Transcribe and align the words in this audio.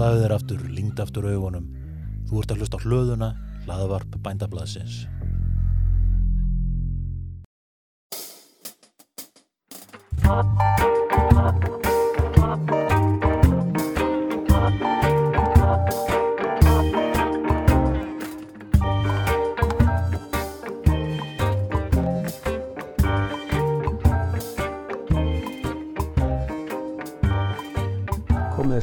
Slaðu 0.00 0.20
þér 0.22 0.32
aftur, 0.32 0.60
lingd 0.72 1.00
aftur 1.02 1.26
augunum. 1.28 1.66
Þú 2.30 2.38
ert 2.40 2.54
að 2.54 2.62
hlusta 2.62 2.78
hlöðuna, 2.80 3.28
hlaðavarp 3.66 4.16
bændablaðsins. 4.24 5.02
Komið 10.24 10.79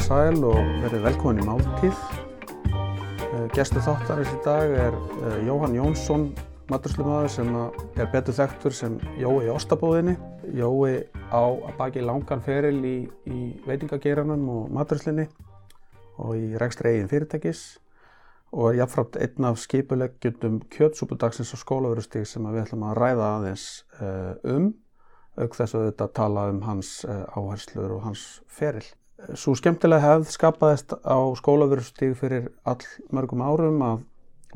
sæl 0.07 0.37
og 0.47 0.59
verið 0.85 1.01
velkomin 1.03 1.41
í 1.41 1.45
Máltíð. 1.47 1.97
Eh, 2.71 3.47
Gestur 3.51 3.83
þáttarins 3.83 4.29
í 4.31 4.37
dag 4.45 4.71
er 4.71 4.95
eh, 4.95 5.39
Jóhann 5.43 5.73
Jónsson, 5.75 6.29
maturslumæður 6.71 7.31
sem 7.33 7.49
er 7.99 8.07
betur 8.13 8.37
þekktur 8.37 8.75
sem 8.75 8.93
Jói 9.19 9.49
í 9.49 9.51
Ostabóðinni. 9.51 10.13
Jói 10.55 11.01
á 11.27 11.43
að 11.43 11.73
baki 11.79 12.05
langan 12.07 12.43
feril 12.45 12.77
í, 12.87 12.93
í 13.27 13.39
veitingageiranum 13.65 14.45
og 14.53 14.69
maturslinni 14.77 15.25
og 16.23 16.37
í 16.39 16.53
rekstri 16.61 16.93
eigin 16.93 17.11
fyrirtækis 17.11 17.63
og 18.53 18.69
er 18.69 18.77
jafnframt 18.83 19.17
einn 19.19 19.49
af 19.49 19.59
skipuleggjundum 19.59 20.61
kjötsúpudagsins 20.71 21.51
á 21.51 21.57
skólaverustík 21.59 22.29
sem 22.29 22.47
við 22.47 22.61
ætlum 22.61 22.85
að 22.87 23.01
ræða 23.01 23.33
aðeins 23.33 23.67
eh, 23.99 24.55
um 24.55 24.71
auk 25.35 25.59
þess 25.59 25.75
að 25.75 25.89
þetta 25.89 26.09
tala 26.21 26.47
um 26.53 26.63
hans 26.63 27.01
áherslur 27.09 27.97
og 27.97 28.07
hans 28.07 28.23
feril. 28.47 28.87
Svo 29.17 29.55
skemmtilega 29.57 30.03
hefð 30.03 30.29
skapaðist 30.29 30.93
á 31.01 31.17
skólaverustíg 31.39 32.13
fyrir 32.19 32.51
all 32.69 32.83
mörgum 33.09 33.41
árum 33.41 33.79
að 33.81 34.03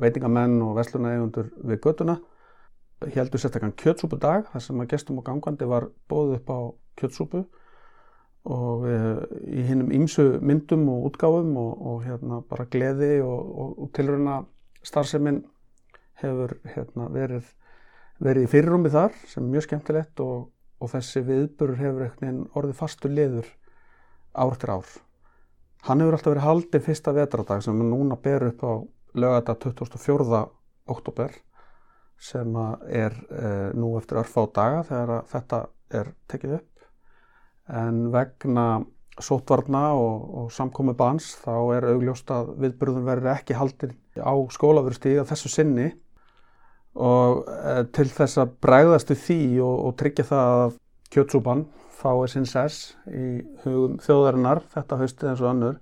veitingamenn 0.01 0.59
og 0.61 0.75
veslunareigundur 0.77 1.47
við 1.65 1.79
göttuna 1.81 2.19
heldur 3.15 3.41
sérstakann 3.41 3.73
kjötsúpudag 3.73 4.51
þar 4.51 4.63
sem 4.63 4.83
að 4.83 4.91
gestum 4.93 5.17
og 5.17 5.25
gangandi 5.25 5.65
var 5.65 5.87
bóðið 6.11 6.35
upp 6.37 6.51
á 6.53 6.59
kjötsúpu 7.01 7.41
og 8.53 8.85
í 8.85 9.63
hinnum 9.65 9.89
ímsu 9.97 10.27
myndum 10.45 10.87
og 10.93 11.09
útgáfum 11.09 11.57
og, 11.61 11.71
og 11.81 12.05
hérna 12.05 12.41
bara 12.49 12.67
gleði 12.69 13.15
og, 13.25 13.41
og, 13.41 13.73
og 13.81 13.91
tilruna 13.97 14.43
starfseminn 14.85 15.41
hefur 16.21 16.53
hérna, 16.75 17.09
verið, 17.09 17.49
verið 18.21 18.45
í 18.45 18.51
fyrirrumi 18.53 18.93
þar 18.93 19.17
sem 19.25 19.43
er 19.43 19.55
mjög 19.55 19.67
skemmtilegt 19.67 20.21
og, 20.21 20.51
þessi 20.89 21.25
viðburur 21.25 21.77
hefur 21.77 22.07
orðið 22.57 22.77
fastur 22.77 23.13
liður 23.13 23.49
ár 24.33 24.53
eftir 24.55 24.73
ár. 24.73 24.89
Hann 25.87 26.01
hefur 26.01 26.17
alltaf 26.17 26.33
verið 26.33 26.45
haldið 26.45 26.83
fyrsta 26.85 27.13
vetradag 27.15 27.63
sem 27.65 27.79
núna 27.89 28.17
ber 28.21 28.47
upp 28.51 28.61
á 28.61 28.73
lögata 29.17 29.55
24. 29.55 30.41
oktober 30.91 31.33
sem 32.21 32.57
er 32.85 33.15
eh, 33.33 33.69
nú 33.73 33.95
eftir 33.97 34.21
örfa 34.21 34.45
á 34.45 34.53
daga 34.53 34.83
þegar 34.85 35.23
þetta 35.31 35.61
er 35.97 36.11
tekið 36.29 36.57
upp. 36.59 36.85
En 37.71 38.11
vegna 38.13 38.67
sótvarna 39.21 39.91
og, 39.97 40.29
og 40.37 40.53
samkomi 40.53 40.93
bans 40.97 41.33
þá 41.41 41.55
er 41.75 41.89
augljóst 41.95 42.29
að 42.33 42.53
viðburðun 42.61 43.07
verður 43.07 43.33
ekki 43.33 43.57
haldið 43.57 43.97
á 44.21 44.33
skólaverstíði 44.53 45.21
að 45.21 45.33
þessu 45.33 45.51
sinni 45.51 45.89
og 46.93 47.45
eh, 47.49 47.83
til 47.95 48.07
þess 48.11 48.41
að 48.41 48.55
bregðast 48.63 49.11
við 49.13 49.21
því 49.25 49.41
og, 49.65 49.75
og 49.87 49.97
tryggja 49.99 50.27
það 50.29 50.55
að 50.61 50.79
kjötsúpan 51.11 51.65
fái 52.01 52.27
sinn 52.31 52.49
sess 52.49 52.93
í 53.07 53.41
hugum 53.63 53.97
þjóðarinnar 54.03 54.63
þetta 54.73 54.99
haustið 55.01 55.31
eins 55.31 55.43
og 55.43 55.51
önnur 55.53 55.79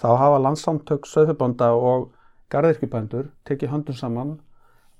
þá 0.00 0.08
hafa 0.20 0.42
landsamtök 0.44 1.08
söðfjörbanda 1.10 1.72
og 1.74 2.10
garðirkjubændur 2.52 3.30
tekið 3.48 3.72
höndum 3.72 3.98
saman 3.98 4.36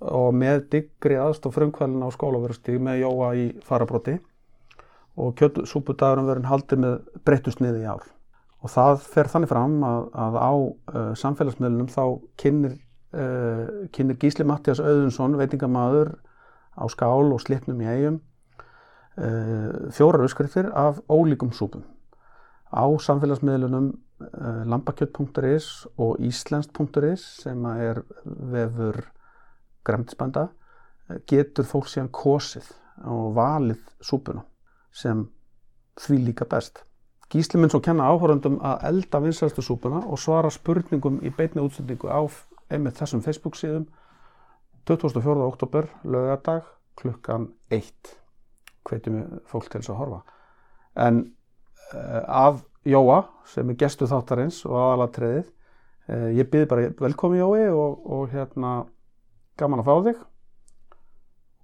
og 0.00 0.32
með 0.36 0.66
diggri 0.72 1.16
aðstof 1.20 1.56
frumkvælin 1.56 2.04
á 2.04 2.08
skólaverustíð 2.12 2.82
með 2.84 3.02
jóa 3.04 3.30
í 3.38 3.46
farabróti 3.64 4.18
og 5.16 5.32
kjötsúpudagurum 5.38 6.28
verður 6.28 6.50
haldið 6.50 6.82
með 6.82 6.96
breyttusniði 7.24 7.84
í 7.84 7.88
ár. 7.88 8.02
Og 8.60 8.72
það 8.72 8.98
fer 9.14 9.30
þannig 9.32 9.48
fram 9.52 9.76
að, 9.86 10.02
að 10.12 10.36
á 10.36 10.52
uh, 10.52 11.12
samfélagsmiðlunum 11.16 11.88
þá 11.92 12.02
kynir, 12.40 12.74
uh, 13.16 13.62
kynir 13.96 14.18
Gísli 14.20 14.44
Mattias 14.48 14.82
Auðunsson 14.82 15.38
veitingamadur 15.40 16.12
á 16.76 16.84
skál 16.92 17.32
og 17.32 17.40
slipnum 17.40 17.80
í 17.80 17.88
eigum 17.88 18.20
fjórar 19.16 20.26
uppskriftir 20.26 20.66
af 20.76 20.98
ólíkum 21.08 21.48
súpum 21.56 21.86
á 22.72 22.84
samfélagsmiðlunum 22.98 23.90
uh, 24.20 24.64
lambakjött.is 24.66 25.86
og 25.98 26.18
íslenskt.is 26.20 27.22
sem 27.42 27.64
er 27.64 28.02
vefur 28.24 29.00
græmtisbænda 29.86 30.48
uh, 30.48 31.16
getur 31.28 31.68
fólk 31.68 31.88
síðan 31.90 32.10
kosið 32.10 32.68
og 33.06 33.36
valið 33.36 33.82
súpuna 34.00 34.42
sem 34.92 35.26
því 36.00 36.18
líka 36.26 36.46
best. 36.48 36.82
Gísli 37.30 37.58
mun 37.60 37.70
svo 37.72 37.80
kenna 37.82 38.06
áhórandum 38.08 38.60
að 38.64 38.84
elda 38.90 39.20
vinsarstu 39.20 39.62
súpuna 39.62 40.02
og 40.06 40.20
svara 40.20 40.50
spurningum 40.52 41.18
í 41.24 41.32
beitni 41.34 41.64
útsendingu 41.64 42.10
á 42.10 42.22
einmitt 42.70 42.98
þessum 42.98 43.22
Facebook 43.22 43.58
síðum 43.58 43.88
24. 44.86 45.34
oktober 45.46 45.90
lögadag 46.04 46.68
klukkan 46.96 47.50
1 47.70 48.25
hvetjum 48.86 49.18
fólk 49.50 49.68
til 49.70 49.80
þess 49.80 49.92
að 49.92 50.00
horfa. 50.00 50.22
En 51.06 51.22
uh, 51.92 52.22
af 52.26 52.62
Jóa, 52.86 53.24
sem 53.50 53.70
er 53.72 53.78
gestu 53.80 54.06
þáttarins 54.06 54.60
og 54.68 54.76
aðalatriðið, 54.78 55.46
uh, 56.12 56.28
ég 56.38 56.50
byrði 56.52 56.70
bara 56.70 56.88
velkomi 57.02 57.40
Jói 57.40 57.68
og, 57.72 58.00
og 58.06 58.32
hérna 58.34 58.72
gaman 59.58 59.82
að 59.82 59.88
fá 59.88 59.94
þig. 60.08 60.24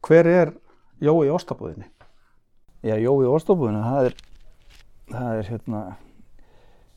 Hver 0.02 0.30
er 0.30 0.54
Jói 1.02 1.26
í 1.28 1.34
Óstabúðinni? 1.34 1.88
Já, 2.82 2.96
Jói 2.98 3.26
í 3.26 3.30
Óstabúðinni, 3.30 3.82
það 3.86 4.08
er, 4.08 4.16
það 5.12 5.36
er 5.36 5.52
hérna 5.52 5.82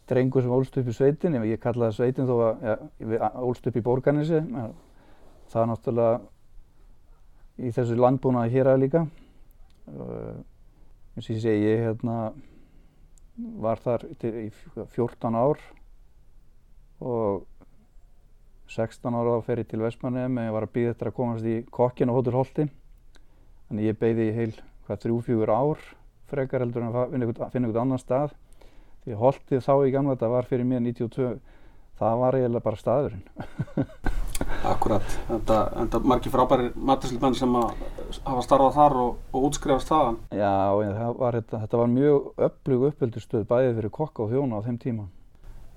drengur 0.10 0.46
sem 0.46 0.54
ólst 0.54 0.78
upp 0.78 0.90
í 0.90 0.94
sveitin, 0.94 1.38
ég 1.46 1.62
kalla 1.62 1.90
það 1.90 1.98
sveitin 1.98 2.30
þó 2.30 2.36
að 2.46 2.66
ja, 2.66 3.30
ólst 3.42 3.66
upp 3.70 3.78
í 3.78 3.84
borganissi, 3.86 4.42
það 5.50 5.62
er 5.62 5.70
náttúrulega 5.72 6.16
í 7.66 7.72
þessu 7.74 7.98
landbúnaði 7.98 8.54
hér 8.54 8.70
að 8.74 8.82
líka 8.84 9.06
eins 9.88 11.28
og 11.30 11.34
ég 11.36 11.42
segi 11.44 11.66
ég 11.70 11.84
hérna 11.86 12.20
var 13.62 13.82
þar 13.84 14.08
í 14.16 14.48
14 14.96 15.36
ár 15.36 15.60
og 17.04 17.44
16 18.72 19.14
ára 19.14 19.36
fer 19.46 19.62
ég 19.62 19.70
til 19.70 19.84
Vestmannheim 19.84 20.40
en 20.40 20.48
ég 20.48 20.56
var 20.56 20.66
að 20.66 20.74
býða 20.78 20.96
eftir 20.96 21.12
að 21.12 21.18
komast 21.20 21.46
í 21.46 21.60
kokkin 21.70 22.10
á 22.10 22.16
Hótur 22.16 22.40
Holti 22.40 22.66
þannig 23.68 23.92
ég 23.92 24.00
beigði 24.00 24.30
í 24.30 24.36
heil 24.40 24.54
hvað 24.88 25.04
þrjú-fjúur 25.06 25.54
ár 25.54 25.86
frekar 26.30 26.66
heldur 26.66 26.86
en 26.86 26.96
að 26.96 27.14
finna 27.14 27.30
einhvern 27.30 27.82
annan 27.84 28.02
stað. 28.02 28.34
Því 29.06 29.18
Holtið 29.22 29.62
þá 29.62 29.74
í 29.86 29.92
gamla 29.94 30.16
þetta 30.16 30.32
var 30.34 30.48
fyrir 30.50 30.66
mér 30.66 30.82
92 30.82 31.36
það 32.00 32.22
var 32.24 32.38
eiginlega 32.40 32.66
bara 32.66 32.82
staðurinn 32.82 33.26
Akkurat, 34.66 35.18
þetta, 35.28 35.58
þetta 35.76 36.00
margir 36.10 36.34
frábæri 36.34 36.72
matursliðmenn 36.76 37.38
sem 37.38 37.58
að 37.60 37.84
hafa 38.26 38.46
starfað 38.46 38.78
þar 38.80 38.96
og, 39.02 39.20
og 39.32 39.50
útskrifast 39.50 39.92
þaðan. 39.92 40.18
Já, 40.34 40.54
var, 41.20 41.38
þetta, 41.40 41.60
þetta 41.66 41.82
var 41.82 41.92
mjög 41.92 42.46
öflug 42.48 42.88
uppbyldustöð 42.90 43.46
bæðið 43.52 43.78
fyrir 43.80 43.94
kokka 44.00 44.26
og 44.26 44.34
þjóna 44.34 44.62
á 44.62 44.66
þeim 44.66 44.80
tíma. 44.82 45.08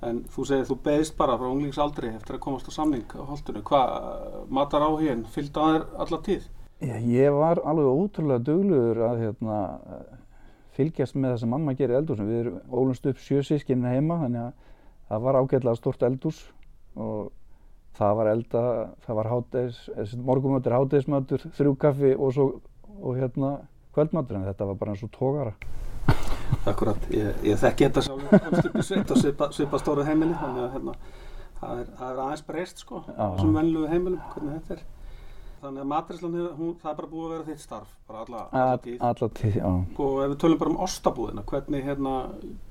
En 0.08 0.20
þú 0.30 0.44
segir 0.46 0.68
þú 0.68 0.76
beðist 0.84 1.16
bara 1.18 1.34
frá 1.40 1.48
unglingsaldri 1.48 2.12
eftir 2.14 2.36
að 2.36 2.44
komast 2.44 2.68
á 2.70 2.72
samning 2.76 3.16
á 3.18 3.22
holdunum. 3.26 3.64
Hvað 3.66 3.96
matar 4.54 4.86
á 4.86 4.90
hér? 5.00 5.24
Fylgd 5.34 5.58
á 5.58 5.62
þér 5.66 5.86
alla 6.04 6.20
tíð? 6.28 6.46
Ég 7.10 7.34
var 7.34 7.58
alveg 7.66 7.88
ótrúlega 7.90 8.44
dugluður 8.46 9.00
að 9.08 9.24
hérna, 9.24 9.56
fylgjast 10.76 11.18
með 11.18 11.34
það 11.34 11.40
sem 11.42 11.50
mamma 11.50 11.74
gerir 11.74 11.98
eldúsum. 11.98 12.30
Við 12.30 12.44
erum 12.44 12.60
ólumst 12.70 13.08
upp 13.10 13.18
sjösískinn 13.24 13.88
heima 13.90 14.20
þannig 14.22 14.44
að 14.44 14.52
það 15.08 15.26
var 15.26 15.40
ágætlega 15.40 15.80
stort 15.80 16.06
eldús 16.06 16.38
og 16.94 17.32
það 17.98 18.14
var 18.20 18.30
elda, 18.32 18.62
það 19.06 19.18
var 19.18 19.30
hátdeis, 19.32 19.80
morgumötur, 20.30 20.76
hátdeismötur, 20.76 21.44
þrjú 21.58 21.74
kaffi 21.82 22.14
og 22.14 22.34
svo 22.36 22.48
og 22.98 23.18
hérna 23.18 23.52
kvöldmötur 23.94 24.38
en 24.38 24.46
þetta 24.48 24.66
var 24.68 24.78
bara 24.80 24.94
eins 24.94 25.04
og 25.06 25.12
tókara. 25.14 25.52
Akkurat, 26.68 27.08
ég, 27.12 27.34
ég 27.44 27.58
þekki 27.60 27.88
þetta 27.88 28.04
sjálf 28.06 28.30
komst 28.32 28.68
upp 28.68 28.78
í 28.78 28.84
sveit 28.86 29.10
og 29.12 29.20
svipa, 29.20 29.48
svipa 29.54 29.80
stóru 29.82 30.06
heimili 30.06 30.36
þannig 30.38 30.64
að 30.64 30.76
hérna, 30.76 30.94
það 31.60 31.82
er, 31.82 31.90
það 31.98 32.12
er 32.12 32.22
aðeins 32.24 32.44
breyst 32.48 32.84
sko, 32.84 33.02
þessum 33.08 33.58
vennluðu 33.58 33.90
heimilum, 33.92 34.22
hvernig 34.32 34.56
þetta 34.56 34.78
er. 34.78 34.86
Þannig 35.58 35.82
að 35.82 35.88
maturislan, 35.90 36.34
það 36.78 36.90
er 36.90 36.96
bara 37.00 37.08
búið 37.10 37.24
að 37.24 37.32
vera 37.32 37.44
þitt 37.48 37.62
starf, 37.64 37.94
bara 38.06 38.20
alla, 38.22 38.42
alla 38.54 38.80
tíð. 38.82 38.98
Alla 39.08 39.28
tíð. 39.34 39.56
Og 39.66 40.18
ef 40.22 40.28
við 40.30 40.36
tölum 40.44 40.58
bara 40.60 40.70
um 40.70 40.82
ostabúðina, 40.86 41.42
hvernig, 41.50 41.80
hérna, 41.88 42.12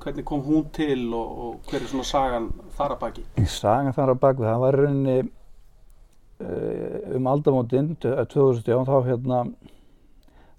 hvernig 0.03 0.27
kom 0.29 0.43
hún 0.45 0.69
til 0.77 1.01
og, 1.17 1.33
og 1.43 1.67
hver 1.67 1.81
er 1.81 1.89
svona 1.91 2.05
sagan 2.07 2.47
þar 2.77 2.93
að 2.95 3.01
baki? 3.01 3.25
Sagan 3.51 3.97
þar 3.97 4.13
að 4.13 4.21
baki, 4.21 4.45
það 4.47 4.63
var 4.63 4.77
rauninni 4.79 5.17
uh, 5.19 7.17
um 7.17 7.27
aldamótinn, 7.33 7.89
2000, 8.05 8.87
þá 8.87 8.95
hérna, 9.09 9.41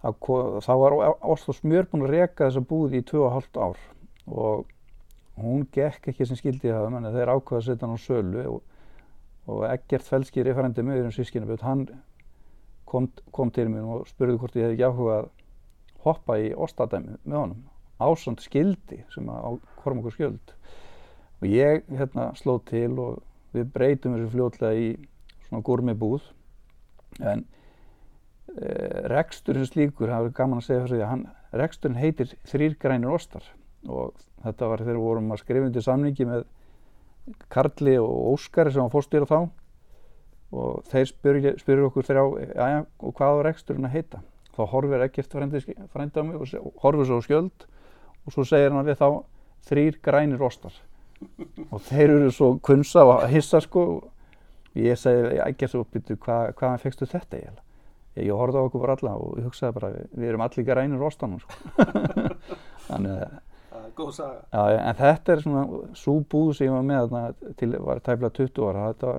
þá 0.04 0.72
var 0.82 0.98
Ost 1.32 1.48
og 1.48 1.56
Smjör 1.56 1.88
búin 1.88 2.04
að 2.06 2.12
reka 2.12 2.50
þessa 2.50 2.64
búð 2.68 2.98
í 3.00 3.02
2,5 3.08 3.56
ár 3.56 3.80
og 4.28 4.68
hún 5.40 5.64
gekk 5.72 6.10
ekki 6.12 6.26
sem 6.28 6.36
skildi 6.38 6.70
það 6.74 6.90
menn 6.92 7.08
þeir 7.08 7.32
ákvaða 7.32 7.62
að 7.62 7.66
setja 7.70 7.86
hann 7.86 7.96
á 7.96 8.00
sölu 8.02 8.44
og, 8.52 8.60
og 9.48 9.64
Eggert 9.72 10.06
Felski 10.06 10.44
referendi 10.44 10.84
með 10.84 11.06
um 11.06 11.14
sískinaböld 11.14 11.64
hann 11.64 11.86
kom, 12.88 13.08
kom 13.34 13.52
til 13.54 13.68
mér 13.72 13.86
og 13.86 14.08
spurði 14.08 14.38
hvort 14.40 14.56
ég 14.56 14.68
hefði 14.68 14.78
ekki 14.78 14.88
áhuga 14.88 15.18
að 15.18 15.28
hoppa 16.06 16.38
í 16.40 16.52
ostadæmi 16.56 17.18
með 17.24 17.40
honum 17.42 17.66
ásand 17.98 18.42
skildi 18.42 19.02
sem 19.12 19.28
að 19.30 19.44
á 19.44 19.50
Kormakur 19.82 20.14
skjöld. 20.14 20.54
Og 21.42 21.46
ég 21.50 21.86
hérna 21.90 22.30
slóð 22.38 22.64
til 22.70 22.92
og 23.02 23.22
við 23.54 23.70
breytum 23.74 24.14
þessu 24.16 24.32
fljótlega 24.34 24.78
í 24.78 24.88
svona 25.48 25.64
gúrmi 25.66 25.94
búð 25.98 26.26
en 27.18 27.44
e, 28.54 28.70
reksturinn 29.10 29.66
slíkur, 29.66 30.10
það 30.10 30.30
er 30.30 30.36
gaman 30.36 30.62
að 30.62 30.68
segja 30.68 30.88
því 30.90 31.00
að 31.00 31.12
hann, 31.12 31.24
reksturinn 31.62 32.00
heitir 32.00 32.34
þrýr 32.50 32.76
grænir 32.82 33.14
ostar. 33.14 33.46
Og 33.88 34.14
þetta 34.44 34.70
var 34.70 34.84
þegar 34.84 34.98
við 34.98 35.06
vorum 35.06 35.32
að 35.34 35.42
skrifa 35.42 35.70
undir 35.70 35.86
samningi 35.86 36.28
með 36.28 36.46
Karli 37.52 37.96
og 38.00 38.34
Óskari 38.34 38.72
sem 38.72 38.84
var 38.84 38.94
fórstýra 38.94 39.28
þá 39.28 39.38
og 40.52 40.84
þeir 40.88 41.10
spyrur 41.10 41.86
okkur 41.88 42.06
þrjá, 42.08 42.24
aðja, 42.56 42.84
og 43.04 43.14
hvað 43.18 43.34
var 43.38 43.48
reksturinn 43.50 43.88
að 43.88 43.96
heita? 43.98 44.20
Þá 44.56 44.62
horfir 44.72 45.04
ekkert 45.04 45.34
frændi 45.34 46.18
á 46.18 46.22
mig 46.26 46.38
og 46.40 46.70
horfir 46.82 47.08
svo 47.08 47.20
skjöld 47.22 47.66
og 48.26 48.34
svo 48.34 48.44
segir 48.48 48.74
hann 48.74 48.86
við 48.86 48.98
þá 49.00 49.08
þrýr 49.68 49.98
grænir 50.02 50.42
ostar. 50.42 50.74
Og 51.70 51.82
þeir 51.88 52.14
eru 52.14 52.30
svo 52.34 52.52
kunsa 52.62 53.04
og 53.06 53.26
hissa 53.30 53.60
sko. 53.62 53.84
Ég 54.78 54.98
segi 55.00 55.40
ekki 55.42 55.68
svo 55.70 55.84
byrju 55.90 56.18
hvað, 56.22 56.52
hvaðan 56.58 56.82
fegstu 56.82 57.06
þetta 57.08 57.40
ég, 57.40 57.54
ég 58.20 58.36
horfði 58.36 58.60
á 58.62 58.66
okkur 58.68 58.82
bara 58.84 58.94
alla 58.98 59.14
og 59.18 59.38
ég 59.40 59.46
hugsaði 59.48 59.74
bara 59.74 59.88
við 59.90 60.28
erum 60.28 60.44
allir 60.44 60.66
grænir 60.66 61.04
ostanum 61.08 61.40
sko. 61.42 61.56
Þannig 62.88 63.22
að 63.24 63.38
Góð 63.98 64.12
saga. 64.14 64.42
Já, 64.52 64.78
en 64.78 64.96
þetta 64.98 65.32
er 65.32 65.40
svona 65.42 65.62
svo 65.98 66.14
búð 66.30 66.52
sem 66.56 66.68
ég 66.68 66.74
var 66.74 66.84
með 66.86 67.08
þarna 67.10 67.52
til 67.58 67.70
var 67.82 68.00
tæmlega 68.04 68.34
20 68.36 68.68
ára. 68.68 68.84
Þetta, 68.92 69.14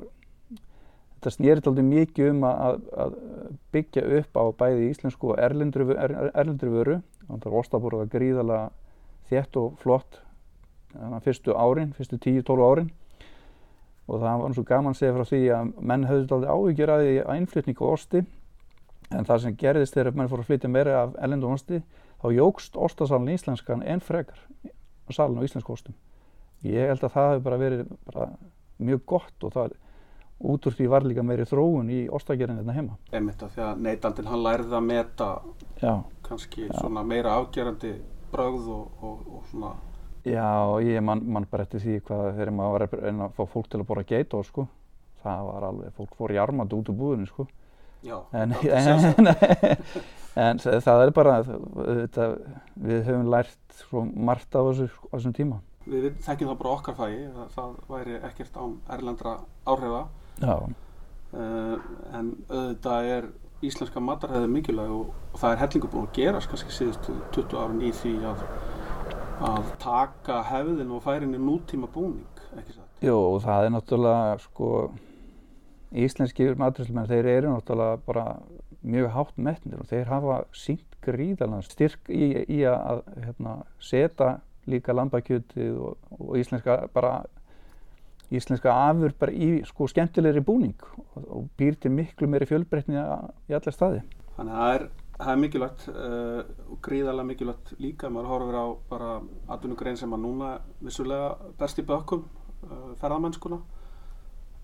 þetta 1.20 1.34
snýrið 1.36 1.68
aldrei 1.68 1.86
mikið 1.86 2.30
um 2.32 2.46
að, 2.48 2.78
að 2.96 3.16
byggja 3.76 4.04
upp 4.20 4.40
á 4.40 4.44
bæði 4.62 4.88
íslensku 4.88 5.34
og 5.34 5.42
erlendri, 5.44 5.84
er, 5.92 6.16
erlendri 6.32 6.72
vöru. 6.72 6.96
Þannig 7.28 7.48
að 7.50 7.58
Óstabóra 7.60 8.00
var 8.00 8.12
gríðalega 8.14 8.70
þétt 9.30 9.60
og 9.60 9.76
flott 9.84 10.22
fyrstu 11.26 11.54
árin, 11.54 11.92
fyrstu 11.94 12.18
10-12 12.18 12.64
árin. 12.66 12.92
Og 14.10 14.24
það 14.24 14.42
var 14.42 14.56
svo 14.56 14.64
gaman 14.66 14.96
að 14.96 15.02
segja 15.02 15.16
frá 15.18 15.28
því 15.30 15.42
að 15.54 15.74
menn 15.92 16.08
höfðu 16.10 16.38
aldrei 16.38 16.54
áhyggjur 16.56 16.94
að 16.94 17.04
því 17.04 17.18
að 17.22 17.42
innflytning 17.42 17.82
og 17.84 17.92
osti. 17.98 18.24
En 19.10 19.28
það 19.28 19.44
sem 19.44 19.58
gerðist 19.60 19.98
þegar 19.98 20.18
menn 20.18 20.32
fór 20.32 20.42
að 20.42 20.50
flytja 20.50 20.72
meira 20.72 20.96
af 21.04 21.14
erlendu 21.20 21.52
osti 21.52 21.82
þá 22.20 22.28
jógst 22.36 22.80
ostasalun 22.80 23.34
íslenskan 23.34 23.84
enn 23.86 24.02
frekar 24.04 24.40
salun 25.14 25.42
á 25.42 25.46
íslensku 25.46 25.74
ostum. 25.74 25.96
Ég 26.64 26.90
held 26.90 27.04
að 27.04 27.14
það 27.16 27.30
hefur 27.34 27.46
bara 27.46 27.60
verið 27.60 27.86
bara 28.08 28.28
mjög 28.80 29.06
gott 29.10 29.46
og 29.46 29.54
það 29.56 29.78
út 30.40 30.66
úr 30.70 30.76
því 30.78 30.88
var 30.90 31.04
líka 31.04 31.24
meiri 31.26 31.46
þróun 31.48 31.92
í 31.92 32.00
ostagerinn 32.16 32.62
hérna 32.62 32.76
heima. 32.78 32.98
Einmitt 33.12 33.44
af 33.44 33.52
því 33.56 33.66
að 33.66 33.84
neytandin 33.86 34.32
hann 34.32 34.44
lærði 34.44 34.76
að 34.78 34.88
meta 34.88 35.30
Já. 35.82 35.94
kannski 36.24 36.68
Já. 36.68 36.74
svona 36.80 37.04
meira 37.04 37.36
afgerandi 37.40 37.94
brögð 38.32 38.68
og, 38.76 39.04
og, 39.04 39.22
og 39.36 39.46
svona 39.52 39.76
Já, 40.28 40.80
ég 40.84 41.00
man, 41.02 41.22
man 41.24 41.46
bara 41.50 41.64
eftir 41.64 41.80
því 41.80 42.02
hvað 42.08 42.26
þegar 42.36 42.52
maður 42.52 42.74
var 42.76 42.84
að 42.88 43.22
að 43.24 43.38
fá 43.38 43.46
fólk 43.54 43.70
til 43.72 43.80
að 43.80 43.88
bora 43.88 44.04
geitór 44.04 44.44
sko. 44.46 44.66
Það 45.24 45.46
var 45.48 45.66
alveg, 45.70 45.94
fólk 45.96 46.18
fór 46.20 46.34
jarmandi 46.36 46.76
út 46.76 46.92
úr 46.92 46.98
búðinu 47.00 47.30
sko. 47.30 47.48
Já, 48.04 48.18
en, 48.36 48.54
en, 48.80 49.08
en, 49.20 50.60
en 50.60 50.60
það 50.60 51.06
er 51.06 51.14
bara, 51.16 51.40
þetta, 51.44 52.28
við 52.80 53.02
höfum 53.08 53.32
lært 53.32 53.82
svo 53.82 54.04
margt 54.06 54.56
á 54.56 54.60
þessu, 54.60 54.88
á 55.08 55.14
þessum 55.18 55.36
tíma. 55.36 55.60
Við 55.90 56.10
þekkjum 56.28 56.52
það 56.52 56.60
bara 56.62 56.76
okkar 56.76 56.98
fægi, 57.00 57.26
það 57.56 57.76
væri 57.90 58.20
ekkert 58.30 58.60
án 58.60 58.76
erlendra 58.96 59.36
áhrifa. 59.68 60.04
Uh, 61.30 61.76
en 62.18 62.34
auðvitað 62.50 63.10
er 63.14 63.30
íslenska 63.66 64.02
matarhæði 64.02 64.48
mikilvæg 64.50 64.94
og, 64.96 65.10
og 65.34 65.42
það 65.42 65.54
er 65.54 65.62
hellingu 65.64 65.90
búin 65.92 66.08
að 66.08 66.16
gerast 66.16 66.52
kannski 66.52 66.74
síðustu 66.74 67.16
20 67.36 67.60
árin 67.60 67.84
í 67.84 67.92
því 67.96 68.14
að, 68.30 68.46
að 69.50 69.74
taka 69.84 70.40
hefðin 70.48 70.96
og 70.96 71.04
færin 71.06 71.36
í 71.36 71.42
nútíma 71.44 71.90
búning, 71.92 72.44
ekki 72.56 72.78
satt? 72.78 73.04
Og 73.12 73.38
það 73.44 73.68
er 73.68 73.76
náttúrulega, 73.76 74.40
sko, 74.46 74.70
íslenski 76.06 76.50
maturíslumenn, 76.60 77.12
þeir 77.12 77.32
eru 77.36 77.54
náttúrulega 77.54 78.02
bara 78.08 78.26
mjög 78.80 79.12
hátt 79.16 79.42
metnir 79.50 79.82
og 79.84 79.90
þeir 79.92 80.08
hafa 80.08 80.44
sínt 80.56 81.00
gríðalega 81.04 81.68
styrk 81.68 82.12
í, 82.12 82.32
í 82.48 82.62
að 82.68 83.04
hérna, 83.18 83.60
setja 83.84 84.38
líka 84.70 84.96
lambakjötið 84.96 85.78
og, 85.84 86.00
og 86.20 86.38
íslenska 86.40 86.86
bara 86.94 87.20
íslenska 88.36 88.74
afur 88.74 89.14
bara 89.20 89.34
í 89.34 89.50
sko 89.68 89.88
skemmtilegri 89.90 90.44
búning 90.46 90.78
og, 91.16 91.48
býr 91.58 91.78
til 91.82 91.92
miklu 91.94 92.30
meiri 92.30 92.48
fjölbreytni 92.50 92.98
í 92.98 93.56
allar 93.58 93.76
staði. 93.76 94.04
Þannig 94.38 94.54
að 94.54 94.62
það 94.62 94.76
er, 94.76 94.86
það 95.18 95.32
er 95.34 95.42
mikilvægt 95.44 95.88
uh, 95.94 96.42
og 96.70 96.82
gríðalega 96.86 97.30
mikilvægt 97.32 97.74
líka 97.82 98.12
maður 98.14 98.32
horfir 98.34 98.60
á 98.60 98.66
bara 98.92 99.10
atvinnugrein 99.56 100.00
sem 100.00 100.14
að 100.16 100.24
núna 100.28 100.54
vissulega 100.84 101.52
best 101.60 101.82
í 101.82 101.88
bökkum 101.90 102.26
uh, 102.70 102.94
ferðamennskuna 103.02 103.60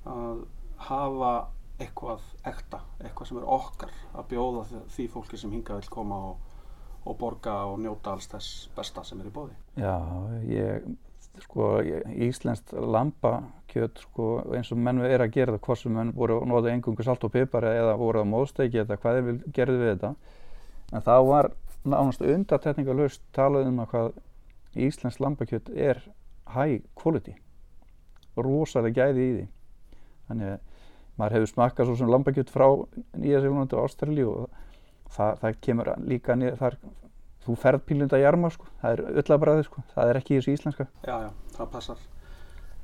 að 0.06 0.46
hafa 0.86 1.34
eitthvað 1.82 2.24
ekta, 2.48 2.80
eitthvað 3.02 3.30
sem 3.30 3.40
er 3.40 3.48
okkar 3.52 3.96
að 4.16 4.28
bjóða 4.32 4.66
því 4.94 5.08
fólki 5.12 5.40
sem 5.40 5.52
hinga 5.52 5.80
vil 5.80 5.90
koma 5.92 6.20
og, 6.30 6.54
og 7.04 7.18
borga 7.20 7.58
og 7.68 7.82
njóta 7.84 8.14
alls 8.16 8.30
þess 8.32 8.70
besta 8.76 9.04
sem 9.04 9.20
er 9.20 9.28
í 9.28 9.34
bóði. 9.36 9.58
Já, 9.82 9.98
ég, 10.48 10.88
sko, 11.44 11.70
íslenskt 12.28 12.74
lambakjöt, 12.74 14.02
sko, 14.06 14.30
eins 14.56 14.72
og 14.74 14.82
menn 14.82 15.04
er 15.06 15.24
að 15.24 15.34
gera 15.36 15.56
það, 15.56 15.62
hvort 15.68 15.82
sem 15.82 15.96
menn 15.96 16.14
voru 16.16 16.40
að 16.42 16.50
nota 16.52 16.72
engungu 16.72 17.06
salt 17.06 17.24
og 17.28 17.34
pipar 17.34 17.68
eða 17.70 17.96
voru 18.00 18.22
að 18.22 18.32
móðstækja 18.32 18.86
þetta, 18.86 19.00
hvað 19.04 19.20
er 19.20 19.28
við 19.30 19.42
gerðum 19.56 19.82
við 19.84 19.92
þetta, 19.94 20.14
en 20.92 21.06
þá 21.06 21.16
var 21.30 21.52
nánast 21.86 22.24
undatekningalust 22.26 23.26
talað 23.36 23.70
um 23.70 23.82
að 23.84 23.92
hvað 23.94 24.14
íslenskt 24.88 25.24
lambakjöt 25.24 25.72
er 25.72 26.02
high 26.56 26.82
quality, 26.98 27.36
rosalega 28.36 29.06
gæði 29.06 29.26
í 29.26 29.36
því, 29.36 29.48
þannig 30.30 30.56
að 30.56 30.64
maður 31.16 31.38
hefur 31.38 31.52
smakað 31.54 31.90
svo 31.90 31.98
sem 32.00 32.12
lambakjött 32.12 32.52
frá 32.52 32.68
Nýja 33.16 33.40
Sélunandi 33.44 33.78
og 33.78 33.86
Ástralji 33.88 34.26
og 34.28 34.50
það, 35.16 35.38
það 35.42 35.60
kemur 35.64 35.92
líka 36.10 36.36
niður 36.36 36.58
þar 36.60 36.78
þú 37.46 37.56
ferð 37.62 37.86
pílunda 37.90 38.20
jarma 38.22 38.52
sko, 38.54 38.68
það 38.82 38.98
er 38.98 39.22
öllabræði 39.24 39.66
sko, 39.68 39.86
það 39.94 40.12
er 40.12 40.20
ekki 40.22 40.36
í 40.36 40.40
þessu 40.40 40.56
íslenska. 40.58 40.88
Já, 41.06 41.16
já, 41.26 41.30
það 41.58 41.72
passar. 41.76 42.04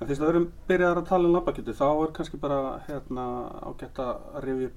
En 0.01 0.10
fyrst 0.10 0.22
að 0.22 0.25
við 0.25 0.34
erum 0.34 0.46
byrjaðar 0.70 1.00
að 1.01 1.10
tala 1.12 1.27
um 1.27 1.36
lambakjötti 1.36 1.74
þá 1.77 1.88
er 1.91 2.13
kannski 2.15 2.38
bara 2.41 2.62
hérna 2.88 3.25
ágætt 3.70 4.00
að 4.01 4.39
rifja 4.46 4.70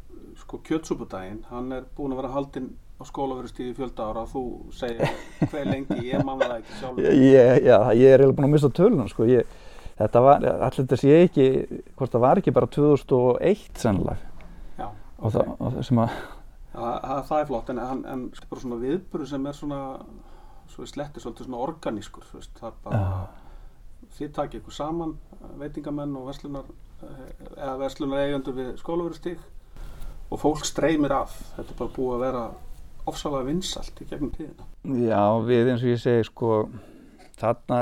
sko 0.42 0.58
kjötsúpudaginn. 0.66 1.44
Hann 1.48 1.72
er 1.72 1.86
búin 1.96 2.12
að 2.12 2.20
vera 2.20 2.32
haldinn 2.34 2.72
á 3.00 3.02
skólaverustíði 3.08 3.74
fjölda 3.78 4.08
ára 4.10 4.22
og 4.24 4.30
þú 4.30 4.42
segir 4.74 5.14
hver 5.50 5.66
lengi, 5.66 5.98
ég 6.06 6.22
manna 6.26 6.50
það 6.50 6.58
ekki 6.60 6.76
sjálf 6.78 7.00
ég, 7.34 7.64
Já, 7.66 7.78
ég 7.96 8.12
er 8.12 8.22
eiginlega 8.22 8.36
búin 8.36 8.48
að 8.48 8.54
missa 8.54 8.70
tölunum 8.76 9.10
sko, 9.10 9.26
ég 9.28 9.50
þetta 9.98 10.22
var, 10.22 10.46
allir 10.52 10.78
þetta 10.78 11.00
sé 11.00 11.18
ekki 11.24 11.48
hvort 11.98 12.14
það 12.14 12.24
var 12.26 12.42
ekki 12.42 12.54
bara 12.54 12.70
2001 12.76 13.82
sannlega 13.82 14.16
Já, 14.78 14.86
og 15.18 15.34
það, 15.34 15.52
og 15.58 15.76
það 16.74 17.24
það, 17.28 17.40
er 17.40 17.48
flott 17.50 17.72
en, 17.72 17.80
en, 17.82 18.04
en 18.10 18.24
bara 18.50 18.64
svona 18.64 18.80
viðburu 18.82 19.28
sem 19.30 19.46
er 19.46 19.58
svona 19.58 19.80
svo 20.72 20.86
slettir 20.88 21.22
svolítið 21.22 21.48
svona 21.48 21.62
organískur 21.64 22.26
veist, 22.32 22.54
það 22.58 22.70
er 22.70 22.78
bara 22.86 23.00
Já. 23.00 23.18
þið 24.18 24.32
takir 24.38 24.62
ykkur 24.62 24.74
saman, 24.74 25.16
veitingamenn 25.60 26.16
og 26.18 26.28
verslunar 26.30 26.70
eða 27.54 27.76
verslunar 27.82 28.24
eigendur 28.24 28.56
við 28.56 28.72
skólaverustík 28.80 29.42
og 30.32 30.40
fólk 30.40 30.64
streymir 30.66 31.14
af, 31.14 31.36
þetta 31.56 31.74
er 31.74 31.80
bara 31.82 31.94
búið 31.94 32.14
að 32.16 32.24
vera 32.24 32.44
ofsalega 33.10 33.48
vinsalt 33.50 34.00
í 34.00 34.06
gegnum 34.08 34.32
tíðina. 34.32 34.66
Já, 35.04 35.24
við 35.44 35.70
eins 35.70 35.84
og 35.84 35.90
ég 35.92 36.00
segi 36.00 36.26
sko 36.30 36.52
þarna 37.36 37.80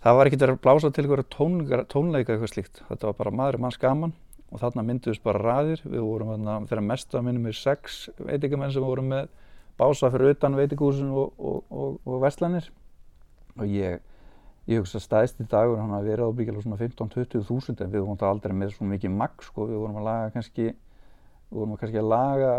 það 0.00 0.16
var 0.16 0.30
verið 0.30 0.46
að 0.46 0.60
blása 0.62 0.92
til 0.94 1.06
tónleika, 1.34 1.82
tónleika 1.90 2.34
eitthvað 2.34 2.52
slíkt. 2.54 2.82
Þetta 2.88 3.10
var 3.10 3.18
bara 3.18 3.34
maður 3.40 3.60
manns 3.64 3.80
gaman 3.82 4.14
og 4.50 4.60
þarna 4.62 4.84
mynduðist 4.86 5.22
bara 5.24 5.40
raðir. 5.42 5.82
Við 5.84 6.04
vorum 6.04 6.34
þarna 6.34 6.58
þegar 6.66 6.86
mest 6.90 7.14
að 7.14 7.26
minnum 7.26 7.48
við 7.48 7.56
sex 7.60 8.02
veitingamenn 8.18 8.74
sem 8.74 8.84
vorum 8.84 9.10
með. 9.14 9.32
Bása 9.80 10.10
fyrir 10.12 10.34
utan 10.34 10.58
veitingúsin 10.58 11.10
og, 11.16 11.32
og, 11.38 11.62
og, 11.72 11.98
og 12.04 12.22
vestlanir 12.24 12.66
og 13.56 13.66
ég 13.70 14.00
ég 14.70 14.82
hugsa 14.82 15.00
staðist 15.02 15.40
í 15.42 15.46
dagur 15.50 15.80
hann 15.80 15.94
að 15.96 16.10
vera 16.10 16.28
ábyggilega 16.28 16.62
svona 16.62 16.78
15-20 16.78 17.46
þúsund 17.48 17.80
en 17.80 17.90
við 17.90 18.04
vorum 18.04 18.28
aldrei 18.28 18.54
með 18.54 18.74
svona 18.76 18.94
mikið 18.94 19.14
magg 19.16 19.42
sko. 19.42 19.66
Við 19.70 19.80
vorum 19.82 19.98
að 20.02 20.06
laga 20.06 20.34
kannski 20.36 20.66
við 20.68 21.56
vorum 21.58 21.78
kannski 21.80 22.00
að 22.00 22.10
laga 22.12 22.52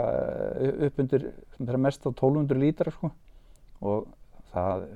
upp 0.88 1.00
undir 1.04 1.28
þeirra 1.60 1.84
mest 1.86 2.08
á 2.08 2.10
1200 2.12 2.60
lítra 2.60 2.96
sko. 2.96 3.12
Og 3.82 4.10
það 4.52 4.88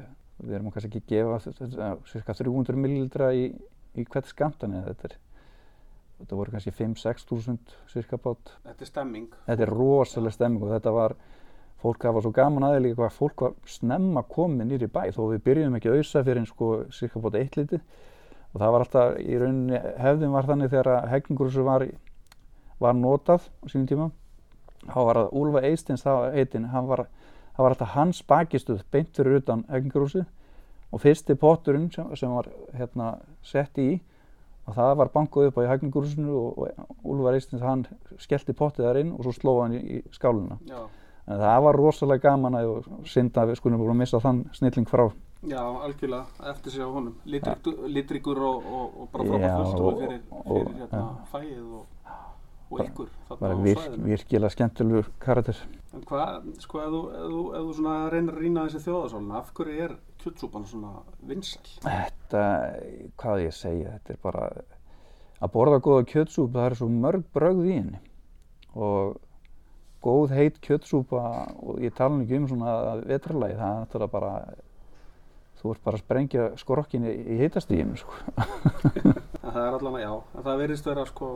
við 0.42 0.58
erum 0.58 0.74
kannski 0.74 0.92
ekki 0.92 1.04
að 1.04 1.14
gefa 1.14 2.02
cirka 2.12 2.36
300 2.36 2.80
millilitra 2.80 3.32
í, 3.32 3.48
í 3.96 4.04
hvert 4.10 4.28
skamtan 4.28 4.76
eða 4.76 4.92
þetta 4.92 5.12
er 5.12 5.18
þetta 6.20 6.40
voru 6.40 6.54
kannski 6.56 6.74
5-6 6.76 7.28
þúsund 7.30 7.78
cirka 7.92 8.20
bát. 8.22 8.54
Þetta 8.66 8.86
er 8.86 8.92
stemming. 8.92 9.32
Þetta 9.48 9.66
er 9.66 9.74
rosalega 9.74 10.36
stemming 10.36 10.66
og 10.66 10.74
þetta 10.76 10.94
var 10.96 11.16
fólk 11.84 12.08
hafa 12.08 12.24
svo 12.24 12.32
gaman 12.34 12.66
aðeins 12.66 12.86
líka 12.88 13.02
hvað 13.02 13.18
fólk 13.20 13.46
var 13.46 13.56
snemma 13.70 14.24
komið 14.32 14.70
nýri 14.72 14.90
bæ 14.90 15.02
þó 15.14 15.22
við 15.34 15.44
byrjum 15.46 15.78
ekki 15.78 15.92
að 15.92 16.00
auðsa 16.00 16.24
fyrir 16.26 16.42
einn 16.42 16.50
sko 16.50 16.70
cirka 16.96 17.22
bóta 17.22 17.42
eitt 17.42 17.58
liti 17.60 17.80
og 18.56 18.62
það 18.62 18.72
var 18.74 18.86
alltaf 18.86 19.18
í 19.20 19.40
rauninni 19.42 19.82
hefðin 20.00 20.34
var 20.34 20.48
þannig 20.50 20.72
þegar 20.72 21.10
hegningur 21.12 21.52
var, 21.68 21.86
var 22.80 22.96
notað 22.96 23.50
á 23.62 23.66
sínum 23.68 23.90
tíma. 23.92 24.10
Þá 24.86 25.00
var 25.02 25.20
það 25.20 25.36
Úlfa 25.42 25.64
Eistins 25.68 26.06
það 26.06 26.90
var, 26.90 27.06
það 27.58 27.64
var 27.66 27.76
alltaf 27.76 27.94
hans 27.98 28.22
bakistuð 28.24 28.84
beint 28.92 29.12
fyrir 29.18 29.42
utan 29.42 29.66
hegningarhúsið. 29.70 30.26
Og 30.94 31.02
fyrsti 31.04 31.36
potturinn 31.36 31.90
sem, 31.92 32.08
sem 32.16 32.32
var 32.32 32.48
hérna, 32.78 33.18
sett 33.44 33.76
í 33.82 33.98
og 34.66 34.74
það 34.76 34.94
var 34.98 35.10
bankuð 35.14 35.48
upp 35.52 35.58
á 35.58 35.66
í 35.66 35.70
hegningarhúsinu 35.70 36.36
og, 36.40 36.70
Úlfar 37.06 37.36
Eistins 37.38 37.62
hann 37.62 37.86
skellti 38.18 38.54
pottið 38.58 38.88
þar 38.88 39.00
inn 39.04 39.12
og 39.14 39.24
svo 39.28 39.34
slóði 39.36 39.62
hann 39.66 39.76
í, 39.78 40.00
skáluna 40.16 40.58
Já, 40.66 40.80
en 41.28 41.40
það 41.44 41.62
var 41.68 41.80
rosalega 41.82 42.30
gaman 42.30 42.58
að 42.62 42.74
synda 43.06 43.46
við 43.50 43.60
skulum 43.62 43.84
bara 43.84 43.94
missa 44.02 44.20
þann 44.24 44.44
snilling 44.58 44.90
frá. 44.90 45.06
Já 45.46 45.62
algjörlega, 45.62 46.26
eftir 46.50 46.72
sig 46.74 46.82
á 46.82 46.90
honum. 46.90 47.14
Litrík, 47.30 47.68
Litríkur 47.94 48.40
og, 48.42 48.64
og, 48.66 48.96
og 49.04 49.10
bara 49.14 49.26
frábært 49.30 49.60
fulltrúi 49.60 49.92
og- 49.92 50.00
fyrir, 50.02 50.22
fyrir 50.48 50.80
hérna, 50.80 51.04
fæið 51.30 51.60
og, 51.78 51.86
og 52.76 52.86
ykkur 52.86 53.10
þarna 53.30 53.42
bara 53.42 53.58
á 53.58 53.64
virk, 53.66 53.82
svæðinu. 53.86 54.10
virkilega 54.12 54.56
skemmtilegur 54.56 55.12
karakter 55.24 55.64
En 55.96 56.02
hvað, 56.04 56.48
sko, 56.60 56.80
ef 56.84 56.92
þú, 56.92 57.02
þú, 57.16 57.42
ef 57.56 57.62
þú 57.66 57.74
svona 57.78 57.98
reynir 58.12 58.36
að 58.36 58.42
rýna 58.44 58.64
þessi 58.68 58.82
þjóðasólina, 58.84 59.38
af 59.40 59.52
hverju 59.56 59.84
er 59.86 59.94
kjötsúpan 60.20 60.66
svona 60.68 60.90
vinsæl? 61.24 61.70
Þetta, 61.86 62.42
hvað 63.22 63.44
ég 63.46 63.56
segja, 63.56 63.94
þetta 63.94 64.16
er 64.16 64.20
bara 64.26 64.50
að 65.40 65.54
borða 65.54 65.80
góða 65.86 66.08
kjötsúpa, 66.12 66.58
það 66.58 66.68
er 66.68 66.78
svo 66.82 66.90
mörg 66.92 67.24
brögð 67.36 67.70
í 67.70 67.78
henni 67.78 68.02
og 68.76 69.16
góð 70.04 70.36
heit 70.36 70.60
kjötsúpa 70.66 71.24
og 71.64 71.80
ég 71.84 71.96
tala 71.96 72.20
ekki 72.26 72.42
um 72.42 72.50
svona 72.52 72.76
vetralagi, 73.08 73.56
það 73.62 73.72
er 73.72 73.82
náttúrulega 73.86 74.14
bara, 74.18 74.34
þú 75.62 75.74
ert 75.74 75.86
bara 75.88 76.00
að 76.02 76.04
sprengja 76.04 76.50
skrokkinni 76.60 77.16
í 77.16 77.40
heitastíðinu, 77.40 77.98
sko. 78.04 78.20
Það 79.56 79.62
er 79.62 79.76
allavega, 79.78 80.04
já, 80.04 80.42
það 80.44 80.58
verðist 80.60 80.88
vera, 80.90 81.04
sko, 81.08 81.28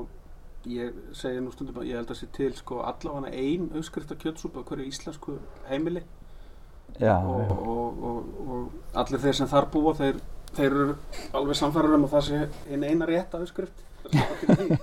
ég 0.67 0.95
segi 1.15 1.39
nú 1.39 1.51
stundum 1.53 1.79
að 1.79 1.87
ég 1.87 1.99
held 1.99 2.11
að 2.11 2.19
sé 2.19 2.27
til, 2.35 2.51
sko, 2.57 2.81
allavega 2.83 3.31
ein 3.31 3.69
uppskrift 3.71 4.11
af 4.11 4.19
kjötsúpa 4.19 4.63
hverju 4.67 4.89
íslensku 4.89 5.37
heimili 5.69 6.03
Já, 6.99 7.15
og, 7.23 7.51
og, 7.67 8.03
og, 8.03 8.29
og 8.49 8.97
allir 8.97 9.21
þeir 9.23 9.37
sem 9.37 9.49
þar 9.49 9.69
búa, 9.71 9.93
þeir, 9.95 10.19
þeir 10.57 10.67
eru 10.67 10.95
alveg 11.37 11.59
samfærar 11.59 11.95
um 11.95 12.07
að 12.07 12.15
það 12.15 12.25
sé 12.27 12.39
einn 12.73 12.83
eina 12.83 13.07
allir 13.07 14.55
því. 14.59 14.77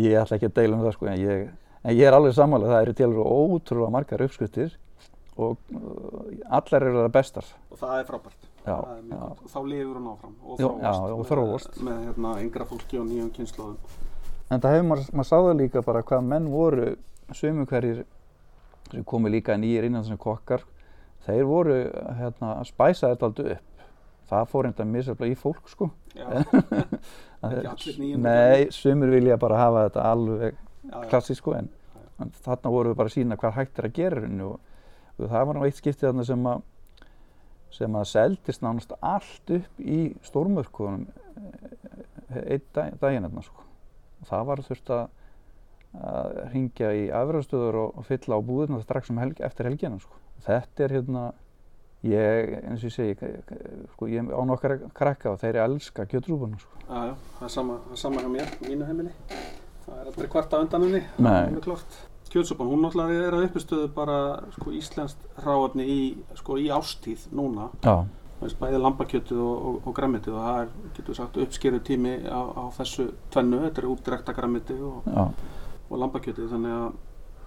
ég 0.00 0.16
ætla 0.18 0.38
ekki 0.38 0.48
að 0.48 0.56
deila 0.58 0.78
um 0.78 0.86
það, 0.86 0.94
sko, 0.96 1.10
en 1.12 1.20
ég, 1.20 1.50
en 1.82 1.96
ég 1.96 2.08
er 2.08 2.16
alveg 2.16 2.34
sammála, 2.34 2.70
það 2.72 2.86
eru 2.86 2.96
til 2.98 3.10
ótrúlega 3.18 3.94
margar 3.94 4.24
uppskriftir 4.26 4.78
og 5.40 5.58
uh, 5.74 6.32
allar 6.52 6.86
eru 6.88 7.02
það 7.02 7.12
bestar. 7.14 7.52
Og 7.72 7.80
það 7.80 7.98
er 7.98 8.08
frábært. 8.08 8.48
Já, 8.62 8.76
er 8.78 9.04
mjög 9.10 9.46
þá 9.50 9.60
lifur 9.66 9.96
hún 9.98 10.10
áfram 10.12 10.34
og 10.46 11.24
þróast. 11.26 11.78
Með, 11.80 11.86
með 11.86 12.04
hérna, 12.06 12.34
yngra 12.44 12.66
fólki 12.68 13.00
og 13.00 13.08
nýjum 13.08 13.30
kynnslóðum. 13.34 13.78
En 14.52 14.60
það 14.60 14.76
hefur 14.76 14.88
maður, 14.90 15.10
maður 15.16 15.28
sáða 15.30 15.52
líka 15.56 15.82
bara 15.86 16.02
hvað 16.04 16.26
menn 16.28 16.48
voru, 16.52 16.88
sömu 17.32 17.64
hverjir 17.70 18.02
sem 18.92 19.04
komu 19.08 19.30
líka 19.32 19.56
nýjir 19.56 19.86
innan 19.88 20.04
sem 20.04 20.18
kokkar, 20.20 20.64
þeir 21.26 21.44
voru 21.48 21.76
hérna, 22.18 22.58
að 22.58 22.66
spæsa 22.68 23.12
þetta 23.12 23.28
aldrei 23.30 23.54
upp. 23.56 23.86
Það 24.32 24.50
fór 24.52 24.68
enda 24.68 24.84
misaflega 24.88 25.34
í 25.34 25.38
fólk 25.38 25.68
sko. 25.68 25.88
Nei, 27.42 28.68
sumir 28.74 29.10
vilja 29.12 29.38
bara 29.40 29.58
hafa 29.58 29.86
þetta 29.88 30.04
alveg 30.12 30.52
já, 30.52 30.92
já. 30.92 31.08
klassísk 31.10 31.42
sko 31.42 31.56
en, 31.58 31.70
en 32.22 32.30
þarna 32.44 32.72
voru 32.74 32.92
við 32.92 33.00
bara 33.00 33.10
að 33.10 33.16
sína 33.16 33.38
hvað 33.40 33.56
hægt 33.56 33.80
er 33.80 33.88
að 33.88 33.96
gera 33.96 34.22
og, 34.46 34.54
og 35.16 35.32
það 35.32 35.48
var 35.48 35.58
nú 35.58 35.64
eitt 35.66 35.80
skiptið 35.80 36.08
þarna 36.10 36.28
sem 36.28 36.46
að 36.52 36.62
sem 37.72 37.96
að 37.96 38.08
seldist 38.10 38.62
nánast 38.62 38.92
allt 39.00 39.52
upp 39.56 39.80
í 39.80 40.00
stórmörkunum 40.26 41.06
einn 42.28 42.64
dag, 42.76 42.98
daginn 43.00 43.26
þarna 43.26 43.44
sko. 43.46 43.64
Það 44.28 44.48
var 44.48 44.64
þurft 44.68 44.94
að 44.96 45.04
að 45.92 46.36
ringja 46.52 46.90
í 46.96 47.06
afræðstöður 47.12 47.78
og, 47.82 47.96
og 48.00 48.06
fylla 48.08 48.38
á 48.40 48.40
búðina 48.44 48.80
strax 48.82 49.10
um 49.12 49.20
helg, 49.20 49.40
eftir 49.44 49.68
helgina 49.68 49.98
sko. 50.00 50.20
Þetta 50.46 50.84
er 50.86 50.94
hérna 50.96 51.24
ég, 52.08 52.54
eins 52.62 52.82
og 52.82 52.88
ég 52.88 52.94
segi 52.94 53.32
sko, 53.92 54.08
ég 54.10 54.30
á 54.32 54.40
nokkar 54.48 54.78
krakka 54.96 55.34
og 55.34 55.42
þeir 55.42 55.60
elska 55.66 56.06
kjötrúbuna 56.10 56.60
sko. 56.62 56.80
Já, 56.86 57.12
það 57.36 57.44
er 57.48 57.52
sama, 57.56 57.76
sama 57.98 58.24
hjá 58.24 58.30
mér, 58.32 58.56
mínu 58.64 58.88
heimili. 58.88 59.12
Það 59.82 59.98
er 59.98 60.08
aldrei 60.08 60.32
kvart 60.32 60.56
af 60.56 60.64
undan 60.64 60.88
henni, 60.88 61.04
Nei. 61.18 61.28
það 61.28 61.38
alveg 61.42 61.68
klart. 61.68 62.00
Kjötsúpan, 62.32 62.68
hún 62.72 62.80
náttúrulega 62.80 63.26
er 63.26 63.34
að 63.36 63.42
uppistöðu 63.50 63.88
bara 63.92 64.18
sko, 64.54 64.72
íslenskt 64.72 65.26
hráefni 65.42 65.84
í, 65.84 65.96
sko, 66.38 66.56
í 66.56 66.70
ástíð 66.72 67.26
núna. 67.36 67.68
Já, 67.84 68.06
Er 68.42 68.54
bæði 68.58 68.80
lambakjötið 68.82 69.40
og, 69.42 69.66
og, 69.68 69.76
og 69.86 69.96
græmitið 69.96 70.36
og 70.36 70.46
það 70.46 70.60
er, 70.62 70.70
getur 70.96 71.18
sagt, 71.18 71.38
uppskeru 71.44 71.80
tími 71.86 72.14
á, 72.26 72.40
á 72.42 72.64
þessu 72.78 73.08
tvennu. 73.34 73.60
Þetta 73.66 73.82
er 73.82 73.88
útdrekta 73.92 74.34
græmitið 74.36 74.82
og, 74.88 75.08
og 75.88 76.02
lambakjötið 76.02 76.50
þannig 76.56 76.76
að, 76.78 76.98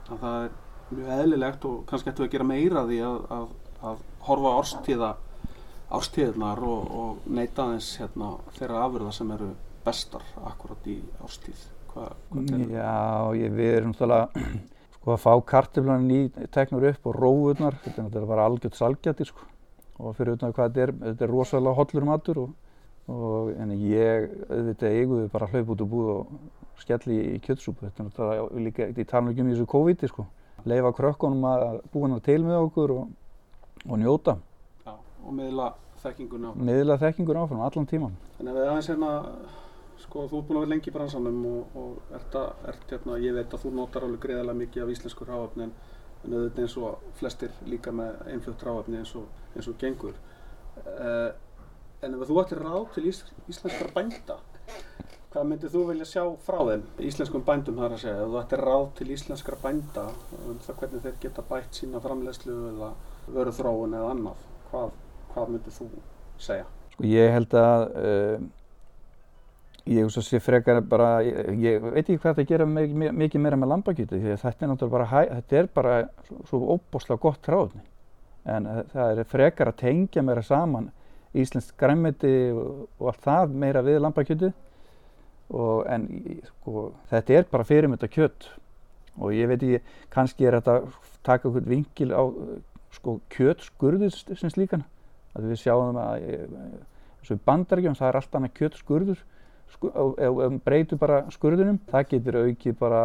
að 0.08 0.24
það 0.24 0.40
er 0.46 0.56
mjög 0.96 1.14
eðlilegt 1.20 1.68
og 1.70 1.78
kannski 1.90 2.12
ættum 2.12 2.26
við 2.26 2.30
að 2.30 2.36
gera 2.38 2.50
meira 2.50 2.84
því 2.88 3.00
að, 3.10 3.22
að, 3.36 3.48
að 3.92 4.04
horfa 4.28 4.58
árstíða 4.62 5.12
árstíðnar 5.96 6.62
og, 6.66 6.94
og 7.00 7.26
neyta 7.30 7.66
aðeins 7.66 7.90
hérna, 8.02 8.32
þeirra 8.58 8.84
afurða 8.86 9.12
sem 9.16 9.34
eru 9.36 9.50
bestar 9.86 10.24
akkurat 10.50 10.88
í 10.90 11.00
árstíð 11.22 11.66
þú? 11.94 12.62
já 12.74 13.36
ég, 13.38 13.54
við 13.54 13.74
erum 13.80 13.94
náttúrulega 13.94 14.46
sko 14.96 15.14
að 15.14 15.22
fá 15.22 15.34
kartiflan 15.52 16.08
í 16.12 16.22
teknur 16.54 16.88
upp 16.90 17.12
og 17.12 17.20
rófurnar, 17.20 17.78
þetta 17.86 18.08
er 18.10 18.30
bara 18.30 18.48
algjört 18.50 18.80
salgjati 18.80 19.30
sko 19.30 19.46
og 20.00 20.16
fyrir 20.18 20.36
utan 20.36 20.54
hvað 20.54 20.72
þetta 20.72 20.86
er, 20.86 20.94
þetta 21.06 21.26
er 21.26 21.32
rosalega 21.32 21.80
hollur 21.80 22.08
matur 22.10 22.42
og, 22.44 22.56
og 23.12 23.52
en 23.56 23.74
ég 23.80 24.30
auðvitað 24.50 24.98
eiguði 25.00 25.30
bara 25.34 25.48
að 25.48 25.56
hlaupa 25.56 25.76
út 25.76 25.84
úr 25.86 25.92
búð 25.92 26.12
og 26.16 26.82
skelli 26.82 27.20
í 27.36 27.40
kjötsúpu, 27.44 27.86
þetta 27.86 28.04
er 28.04 28.10
náttúrulega 28.10 28.66
líka, 28.66 28.90
ég 28.92 29.08
tala 29.08 29.32
ekki 29.32 29.46
um 29.46 29.52
þessu 29.54 29.68
COVID 29.72 30.08
sko, 30.12 30.28
leifa 30.68 30.92
krökkunum 30.98 31.48
að 31.50 31.66
búa 31.94 32.10
hana 32.10 32.20
til 32.26 32.42
með 32.44 32.62
okkur 32.68 32.96
og, 32.98 33.10
og 33.86 34.02
njóta, 34.02 34.38
Já, 34.86 34.96
og 34.96 35.38
miðla 35.38 35.70
þekkingunni 36.04 36.52
á 36.52 36.54
miðla 36.60 36.98
þekkingur 37.02 37.40
áfram 37.42 37.64
allan 37.66 37.88
tíman. 37.90 38.18
Þannig 38.38 38.52
að 38.52 38.60
við 38.60 38.72
aðeins 38.72 38.90
hérna, 38.92 39.12
sko, 40.04 40.26
þú 40.28 40.42
ert 40.42 40.50
búin 40.50 40.60
að 40.60 40.66
vera 40.66 40.74
lengi 40.74 40.92
í 40.92 40.96
bransanum 40.96 41.42
og, 41.52 41.80
og 41.80 42.16
ert, 42.20 42.38
að, 42.42 42.52
ert 42.74 42.94
hérna, 42.94 43.20
ég 43.24 43.38
veit 43.38 43.56
að 43.56 43.64
þú 43.64 43.74
notar 43.80 44.06
alveg 44.06 44.24
greiðarlega 44.26 44.62
mikið 44.62 44.86
af 44.86 44.94
íslensku 44.96 45.28
ráöfni 45.30 45.70
en 45.70 46.36
auðvitað 46.36 46.62
eins 46.66 46.78
og 46.82 47.10
flestir 47.20 47.58
líka 47.70 47.94
með 47.96 48.22
einflutt 48.34 48.66
ráöfni 48.66 49.00
eins 49.02 49.16
og, 49.18 49.26
eins 49.56 49.70
og 49.72 49.78
gengur. 49.82 50.18
Uh, 50.86 51.32
en 52.04 52.18
ef 52.18 52.28
þú 52.30 52.42
ættir 52.42 52.62
ráð 52.62 52.90
til 52.96 53.08
ís, 53.10 53.22
íslenskara 53.50 53.94
bænda, 53.96 54.38
hvað 55.34 55.48
myndir 55.50 55.72
þú 55.74 55.84
vilja 55.90 56.08
sjá 56.10 56.24
frá 56.46 56.60
þeim, 56.70 56.84
íslenskum 57.10 57.46
bændum 57.48 57.80
þar 57.82 57.96
að 57.96 58.04
segja, 58.04 58.18
ef 58.24 58.34
þú 58.34 58.42
ættir 58.42 58.66
ráð 58.70 58.86
til 59.00 59.08
íslenskara 59.16 59.62
bænda, 59.64 60.04
um 60.44 60.60
það 60.66 60.82
hvernig 60.82 61.06
þeir 61.06 61.18
geta 61.24 61.46
bætt 61.50 61.80
sína 61.80 62.04
framleiðslu 62.04 62.60
eða 62.74 62.92
vöruþróun 63.36 63.98
eða 64.00 64.12
annað, 64.14 64.46
hvað, 64.70 64.94
hvað 65.34 65.56
myndir 65.56 65.76
þú 65.80 65.90
segja? 66.50 66.70
Sko 66.94 67.10
ég 67.10 67.34
held 67.36 67.58
að 67.60 67.88
uh, 68.00 68.46
ég 69.86 70.86
bara, 70.90 71.10
ég, 71.24 71.82
veit 71.84 72.06
ekki 72.06 72.22
hvað 72.22 72.40
þetta 72.40 72.48
gera 72.50 72.66
mikið, 72.66 73.42
meira 73.42 73.60
með 73.60 73.74
lambakjötu 73.74 74.22
því 74.22 74.32
að 74.34 74.42
þetta 74.46 74.66
er 74.66 74.72
náttúrulega 74.72 74.96
bara, 74.96 75.26
þetta 75.34 75.60
er 75.60 75.68
bara 75.76 75.98
svo, 76.48 76.62
óbúslega 76.78 77.22
gott 77.22 77.44
tráðni 77.46 77.84
en 78.46 78.70
uh, 78.70 78.84
það 78.94 79.24
er 79.24 79.32
frekar 79.32 79.72
að 79.72 79.82
tengja 79.82 80.24
meira 80.26 80.44
saman 80.46 80.92
íslenskt 81.36 81.76
græmiti 81.80 82.36
og, 82.56 82.86
og 83.00 83.10
allt 83.12 83.26
það 83.26 83.58
meira 83.66 83.84
við 83.86 84.00
lambakjötu 84.04 84.54
en 85.94 86.06
sko, 86.48 86.88
þetta 87.12 87.34
er 87.34 87.50
bara 87.52 87.68
fyrirmynda 87.68 88.08
kjött 88.10 88.48
og 89.22 89.36
ég 89.36 89.48
veit 89.48 89.62
ekki, 89.62 89.82
kannski 90.12 90.48
er 90.48 90.58
þetta 90.58 90.80
taka 91.26 91.50
okkur 91.50 91.68
vingil 91.70 92.12
á 92.12 92.24
sko 92.96 93.20
kjötskurður 93.34 94.14
sem 94.36 94.52
slíkan. 94.52 94.86
Að 95.36 95.52
við 95.52 95.62
sjáum 95.66 95.98
að 96.00 96.26
eh, 96.26 96.44
eins 97.20 97.32
og 97.32 97.38
í 97.38 97.46
bandaríkjum 97.48 97.98
það 98.00 98.10
er 98.10 98.20
allt 98.20 98.38
annað 98.38 98.56
kjötskurður 98.60 99.24
breytur 100.66 101.00
bara 101.00 101.22
skurðunum 101.34 101.80
það 101.92 102.08
getur 102.14 102.38
aukið 102.42 102.78
bara 102.80 103.02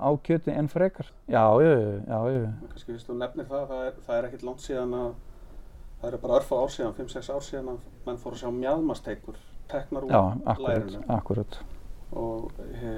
á 0.00 0.10
kjöti 0.24 0.54
en 0.54 0.68
frekar. 0.72 1.10
Já, 1.28 1.44
já, 1.62 1.72
já, 2.06 2.18
já, 2.32 2.52
kannski 2.72 2.92
fyrst 2.92 3.10
þú 3.10 3.18
nefnir 3.20 3.48
það, 3.50 3.66
það 3.70 3.86
er, 3.86 3.94
það 4.06 4.18
er 4.18 4.28
ekkert 4.28 4.46
langt 4.48 4.64
síðan 4.64 4.96
að 4.96 5.08
það 6.00 6.10
eru 6.10 6.20
bara 6.24 6.40
örfa 6.40 6.60
ár 6.62 6.74
síðan, 6.74 6.96
5-6 6.98 7.30
ár 7.34 7.46
síðan 7.46 7.70
að 7.74 7.86
menn 8.06 8.20
fóru 8.22 8.38
að 8.38 8.42
sjá 8.42 8.50
mjadmasteikur 8.56 9.40
teknar 9.70 10.06
úr 10.06 10.12
já, 10.14 10.20
akkurat, 10.44 10.68
lærinu. 10.68 11.02
akkurat 11.16 11.58
og 12.16 12.52
e, 12.62 12.90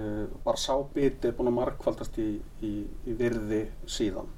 bara 0.44 0.60
sá 0.60 0.74
biti 0.94 1.30
er 1.30 1.36
búin 1.36 1.48
að 1.48 1.56
markfaldast 1.56 2.18
í, 2.20 2.28
í, 2.62 2.72
í 3.08 3.14
virði 3.16 3.62
síðan, 3.88 4.28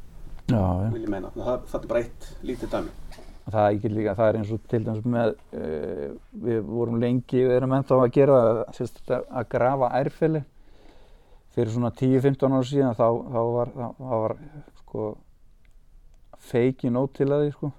vil 0.46 1.02
ég 1.02 1.10
meina. 1.10 1.32
Það, 1.34 1.66
það 1.72 1.80
er 1.80 1.90
bara 1.90 2.04
eitt 2.04 2.28
lítið 2.46 2.76
dæmi 2.76 2.94
það 3.54 3.90
líka, 3.90 4.14
það 4.18 4.28
er 4.28 4.38
eins 4.40 4.54
og 4.54 4.62
til 4.70 4.80
dæmis 4.86 5.04
með 5.16 5.34
uh, 5.58 6.06
við 6.46 6.62
vorum 6.68 7.00
lengi 7.02 7.44
við 7.44 7.56
erum 7.56 7.76
ennþá 7.76 8.00
að 8.04 8.14
gera 8.16 8.40
sérst, 8.76 9.02
að 9.10 9.50
grafa 9.52 9.92
ærfili 10.00 10.44
fyrir 11.54 11.72
svona 11.74 11.90
10-15 11.98 12.56
ára 12.56 12.66
síðan 12.66 12.96
þá, 12.98 13.06
þá 13.34 13.40
var, 13.56 13.72
þá, 13.74 13.86
þá 13.98 14.14
var 14.14 14.34
sko, 14.78 15.06
feiki 16.50 16.90
nót 16.94 17.14
til 17.18 17.28
að 17.30 17.44
því 17.44 17.54
sko. 17.56 17.70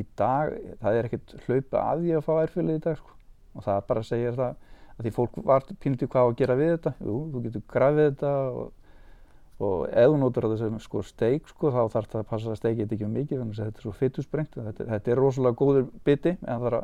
Í 0.00 0.04
dag, 0.18 0.52
það 0.80 0.98
er 0.98 1.08
ekkert 1.08 1.34
hlaupa 1.46 1.82
að 1.90 2.04
því 2.04 2.14
að 2.16 2.26
fá 2.26 2.32
ærfélagi 2.40 2.80
í 2.80 2.84
dag 2.86 3.00
sko. 3.00 3.16
Og 3.52 3.66
það 3.66 3.82
bara 3.90 4.04
segir 4.08 4.38
það 4.38 4.54
að 4.92 5.02
því 5.04 5.12
fólk 5.18 5.36
var 5.50 5.66
pínlítið 5.82 6.12
hvað 6.14 6.30
að 6.30 6.38
gera 6.40 6.56
við 6.60 6.72
þetta. 6.72 6.94
Jú, 7.04 7.18
þú 7.32 7.42
getur 7.46 7.66
grafið 7.74 8.08
þetta 8.08 8.32
og, 8.48 8.70
og 9.68 9.86
ef 9.88 10.10
þú 10.10 10.18
notur 10.20 10.48
þetta 10.48 10.58
sem 10.60 10.82
sko, 10.82 11.04
steik 11.06 11.48
sko, 11.50 11.70
þá 11.74 11.80
þarf 11.94 12.10
það 12.12 12.20
að 12.20 12.28
passa 12.32 12.52
að 12.52 12.60
steikið 12.60 12.82
þetta 12.82 12.96
ekki 12.98 13.08
um 13.08 13.16
mikið 13.18 13.40
þannig 13.42 13.58
að 13.58 13.70
þetta 13.70 13.82
er 13.82 13.86
svo 13.86 13.94
fytusbrengt. 14.00 14.60
Þetta, 14.68 14.86
þetta 14.92 15.14
er 15.14 15.22
rosalega 15.22 15.58
góður 15.62 15.88
biti 16.08 16.34
en 16.36 16.62
það 16.62 16.68
er, 16.70 16.78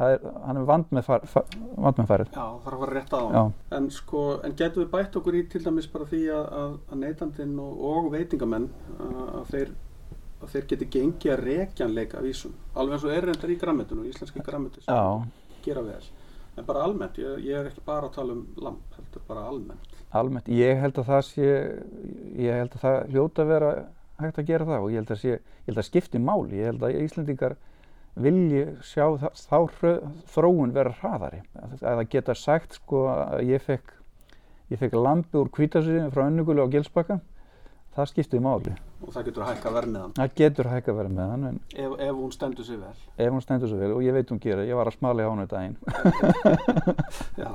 það 0.00 0.14
er, 0.16 0.28
hann 0.46 0.60
er 0.60 0.68
vand 0.72 0.92
með, 0.96 1.06
far, 1.08 1.26
far, 1.32 1.56
vand 1.86 2.02
með 2.02 2.12
farið. 2.12 2.36
Já, 2.36 2.42
það 2.42 2.60
þarf 2.66 2.76
að 2.76 2.84
fara 2.84 2.98
rétt 2.98 3.16
á 3.16 3.22
Já. 3.36 3.42
En 3.78 3.88
sko, 3.96 4.26
en 4.46 4.58
getum 4.60 4.84
við 4.84 4.92
bætt 4.96 5.18
okkur 5.20 5.40
í 5.40 5.42
til 5.52 5.64
dæmis 5.66 5.90
bara 5.92 6.10
því 6.12 6.22
að, 6.36 6.46
að, 6.62 6.78
neytandinn 7.02 7.58
og, 7.62 7.82
og 7.90 8.12
veitingamenn 8.14 8.70
að, 9.00 9.42
þeir 9.52 9.74
að 10.42 10.52
þeir 10.52 10.68
geti 10.70 10.88
gengið 10.92 11.32
að 11.32 11.42
rekjanleika 11.46 12.22
vísum 12.24 12.54
alveg 12.76 12.98
eins 12.98 13.06
og 13.06 13.14
er 13.14 13.26
reyndar 13.30 13.52
í 13.52 13.58
grammetinu 13.60 14.04
íslenski 14.10 14.44
grammetu 14.44 14.82
sem 14.84 14.92
Já, 14.92 15.24
gera 15.64 15.84
vel 15.86 16.02
en 16.56 16.64
bara 16.68 16.84
almennt, 16.84 17.18
ég, 17.20 17.40
ég 17.44 17.58
er 17.58 17.70
ekki 17.70 17.84
bara 17.84 18.08
að 18.08 18.18
tala 18.18 18.36
um 18.36 18.44
lamp, 18.60 18.98
heldur 18.98 19.24
bara 19.28 19.46
almennt 19.50 19.95
almennt. 20.20 20.48
Ég 20.52 20.80
held 20.82 20.98
að 21.02 21.08
það 21.10 21.22
sé, 21.28 21.50
ég 22.46 22.58
held 22.60 22.74
að 22.76 22.84
það 22.86 22.98
hljóta 23.14 23.44
að 23.44 23.52
vera 23.54 23.70
hægt 24.22 24.38
að 24.42 24.48
gera 24.50 24.68
það 24.70 24.84
og 24.86 24.90
ég 24.94 25.00
held 25.02 25.12
að, 25.14 25.20
sé, 25.22 25.36
ég 25.36 25.70
held 25.70 25.82
að 25.82 25.88
skipti 25.90 26.22
máli. 26.22 26.60
Ég 26.62 26.70
held 26.72 26.86
að 26.88 26.98
Íslendingar 27.04 27.56
vilji 28.16 28.64
sjá 28.86 29.04
það, 29.20 29.44
þá 29.44 29.58
hrö- 29.76 30.10
þróun 30.34 30.74
vera 30.76 30.94
hraðari. 31.02 31.42
Að 31.60 31.72
að 31.82 32.00
það 32.00 32.10
geta 32.16 32.34
sagt 32.40 32.78
sko 32.80 33.02
að 33.12 33.42
ég 33.50 33.64
fekk, 33.66 33.92
ég 34.72 34.80
fekk 34.80 34.96
lampi 34.96 35.40
úr 35.42 35.50
kvítasíðin 35.52 36.12
frá 36.14 36.24
Önnugulu 36.30 36.64
á 36.64 36.72
Gilsbakka, 36.72 37.20
það 37.96 38.10
skipti 38.12 38.40
máli. 38.40 38.72
og 39.04 39.12
það 39.12 39.26
getur 39.28 39.42
að 39.44 39.48
hækka 39.52 39.70
vermiðan 39.72 40.12
Það 40.16 40.30
getur 40.40 40.66
að 40.66 40.74
hann 41.20 41.44
en 41.50 41.56
ef, 41.76 41.92
ef 42.00 42.14
hún 42.16 42.32
stendur 42.32 42.64
sig 42.64 42.78
vel 42.80 42.94
ef 43.26 43.32
hún 43.32 43.42
stendur 43.44 43.68
svo 43.68 43.76
vel 43.80 43.92
og 43.92 44.02
ég 44.04 44.14
veit 44.16 44.30
hún 44.32 44.40
gera, 44.40 44.64
ég 44.64 44.76
var 44.78 44.88
að 44.88 44.96
smala 44.96 45.22
í 45.22 45.28
hánu 45.28 45.44
daginn. 45.50 45.76
já, 47.42 47.50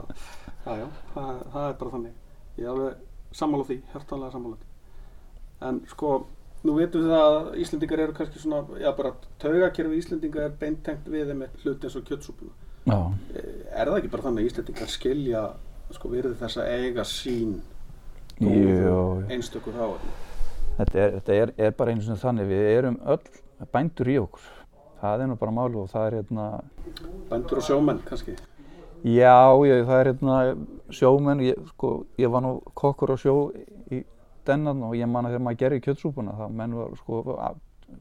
já, 0.66 0.74
já 0.78 0.88
það, 1.16 1.32
það 1.54 1.66
er 1.66 1.76
bara 1.82 1.94
þannig 1.96 2.14
ég 2.58 2.66
er 2.66 2.72
alveg 2.74 3.02
sammála 3.36 3.68
því, 3.70 3.80
hjartanlega 3.94 4.36
sammála 4.36 4.60
því. 4.60 4.70
En 5.68 5.82
sko 5.92 6.14
nú 6.66 6.76
veitum 6.78 7.06
við 7.06 7.14
það 7.16 7.28
að 7.28 7.60
Íslendingar 7.64 8.04
eru 8.06 8.16
kannski 8.18 8.42
svona 8.42 8.82
já 8.82 8.92
bara 8.98 9.14
taugakerfi 9.42 10.00
Íslendinga 10.02 10.46
er 10.46 10.56
beintengt 10.62 11.10
við 11.10 11.32
þeim 11.32 11.44
með 11.44 11.60
hluti 11.64 11.88
eins 11.88 11.98
og 11.98 12.08
kjötsúpuna. 12.10 12.56
Já, 12.82 13.00
er 13.78 13.92
það 13.92 14.00
ekki 14.00 14.12
bara 14.16 14.26
þannig 14.28 14.44
að 14.44 14.52
Íslendingar 14.52 14.92
skilja 14.92 15.44
sko 15.92 16.12
virði 16.12 16.38
þess 16.40 16.62
að 16.62 16.74
eiga 16.80 17.06
sín 17.08 17.60
einstökur 18.42 19.76
hráefni? 19.76 20.14
Þetta, 20.78 20.98
er, 20.98 21.16
þetta 21.20 21.36
er, 21.36 21.54
er 21.58 21.74
bara 21.78 21.94
einu 21.94 22.06
svona 22.06 22.22
þannig, 22.22 22.48
við 22.50 22.70
erum 22.72 22.98
öll 23.14 23.68
bændur 23.74 24.10
í 24.10 24.18
okkur. 24.22 24.48
Það 25.02 25.24
er 25.24 25.30
nú 25.30 25.36
bara 25.42 25.54
máli 25.54 25.78
og 25.82 25.90
það 25.92 26.08
er 26.08 26.16
hérna, 26.20 26.46
bændur 27.30 27.62
og 27.62 27.66
sjómenn 27.66 28.02
kannski? 28.08 28.38
Já, 29.02 29.38
já, 29.66 29.76
það 29.86 30.00
er 30.00 30.10
hérna 30.12 30.38
sjómenn, 30.96 31.44
ég, 31.46 31.60
sko, 31.74 32.06
ég 32.22 32.32
var 32.32 32.46
nú 32.46 32.56
kokkur 32.78 33.14
á 33.14 33.18
sjó 33.20 33.36
í 33.92 34.04
dennan 34.48 34.84
og 34.88 34.96
ég 34.98 35.10
man 35.10 35.28
að 35.28 35.36
þegar 35.36 35.46
maður 35.48 35.62
gerir 35.64 35.84
kjötsúpuna, 35.86 36.38
þá 36.38 36.48
menn 36.50 36.78
var 36.80 36.96
sko 37.02 37.22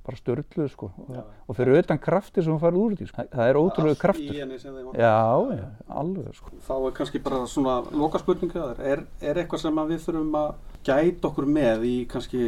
bara 0.07 0.17
störtluð 0.17 0.69
sko 0.71 0.89
Já. 1.11 1.23
og 1.49 1.57
fyrir 1.59 1.81
utan 1.83 1.99
krafti 1.99 2.43
sem 2.45 2.53
hún 2.53 2.61
farið 2.63 2.83
úr 2.85 2.97
því, 2.99 3.07
sko. 3.11 3.25
það 3.33 3.49
er 3.51 3.59
ótrúlega 3.59 3.95
Allt 3.97 4.03
kraftur. 4.05 4.35
í 4.35 4.41
henni 4.43 4.59
sem 4.63 4.75
þeim 4.77 4.93
Já, 4.95 5.17
já, 5.57 5.65
alveg 6.01 6.37
sko. 6.39 6.51
þá 6.67 6.75
er 6.79 6.97
kannski 6.99 7.23
bara 7.25 7.41
svona 7.51 7.77
loka 7.91 8.21
spurninga 8.23 8.67
þar 8.69 8.85
er, 8.93 9.05
er 9.21 9.41
eitthvað 9.43 9.65
sem 9.65 9.81
við 9.91 10.05
þurfum 10.07 10.39
að 10.41 10.53
gæta 10.87 11.29
okkur 11.31 11.49
með 11.59 11.87
í 11.91 11.97
kannski 12.11 12.45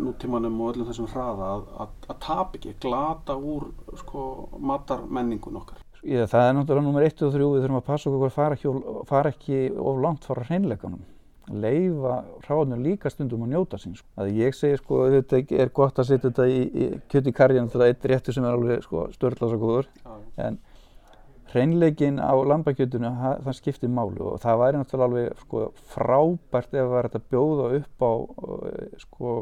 nútímanum 0.00 0.58
og 0.60 0.74
öllum 0.74 0.90
þessum 0.90 1.08
hraða 1.14 1.52
að, 1.54 1.68
að, 1.84 1.94
að 2.12 2.20
tap 2.26 2.58
ekki, 2.58 2.74
glata 2.82 3.38
úr 3.38 3.70
sko 4.02 4.26
matarmenningun 4.58 5.62
okkar 5.62 5.79
Ég, 6.00 6.24
það 6.32 6.46
er 6.48 6.54
náttúrulega 6.56 6.86
nummer 6.86 7.04
1 7.04 7.22
og 7.26 7.32
3, 7.34 7.46
við 7.52 7.64
þurfum 7.64 7.78
að 7.80 7.88
passa 7.90 8.08
okkur 8.08 8.30
að 8.30 8.36
fara 8.36 8.56
ekki, 8.56 8.70
fara 9.10 9.32
ekki 9.34 9.58
of 9.76 9.98
langt 10.00 10.24
frá 10.24 10.38
hreinleikanum. 10.46 11.02
Leifa 11.50 12.14
hráðnum 12.46 12.84
líka 12.84 13.10
stundum 13.12 13.42
að 13.44 13.52
njóta 13.52 13.80
sín. 13.82 13.96
Sko. 13.98 14.06
Að 14.22 14.30
ég 14.38 14.56
segi 14.56 14.78
sko, 14.80 15.00
þetta 15.12 15.40
er 15.60 15.72
gott 15.76 15.98
að 16.00 16.08
setja 16.08 16.30
þetta 16.30 16.46
í, 16.48 16.60
í 16.72 16.88
kjöti 17.10 17.34
karjan, 17.36 17.68
þetta 17.68 17.84
er 17.84 17.92
eitt 17.92 18.08
réttur 18.14 18.36
sem 18.36 18.46
er 18.48 18.56
alveg 18.56 18.84
sko, 18.86 19.04
störtlasa 19.12 19.58
góður. 19.60 19.90
En 20.40 20.56
hreinleikin 21.52 22.22
á 22.22 22.32
lambakjötunu, 22.48 23.12
ha- 23.20 23.36
það 23.44 23.58
skiptir 23.58 23.92
máli 23.92 24.22
og 24.24 24.38
það 24.40 24.60
væri 24.62 24.80
náttúrulega 24.80 25.08
alveg 25.10 25.44
sko, 25.44 25.64
frábært 25.92 26.70
ef 26.70 26.78
það 26.80 26.92
var 26.94 27.10
þetta 27.10 27.24
bjóða 27.34 27.70
upp 27.80 28.06
á 28.06 28.12
uh, 28.14 28.98
sko, 29.04 29.36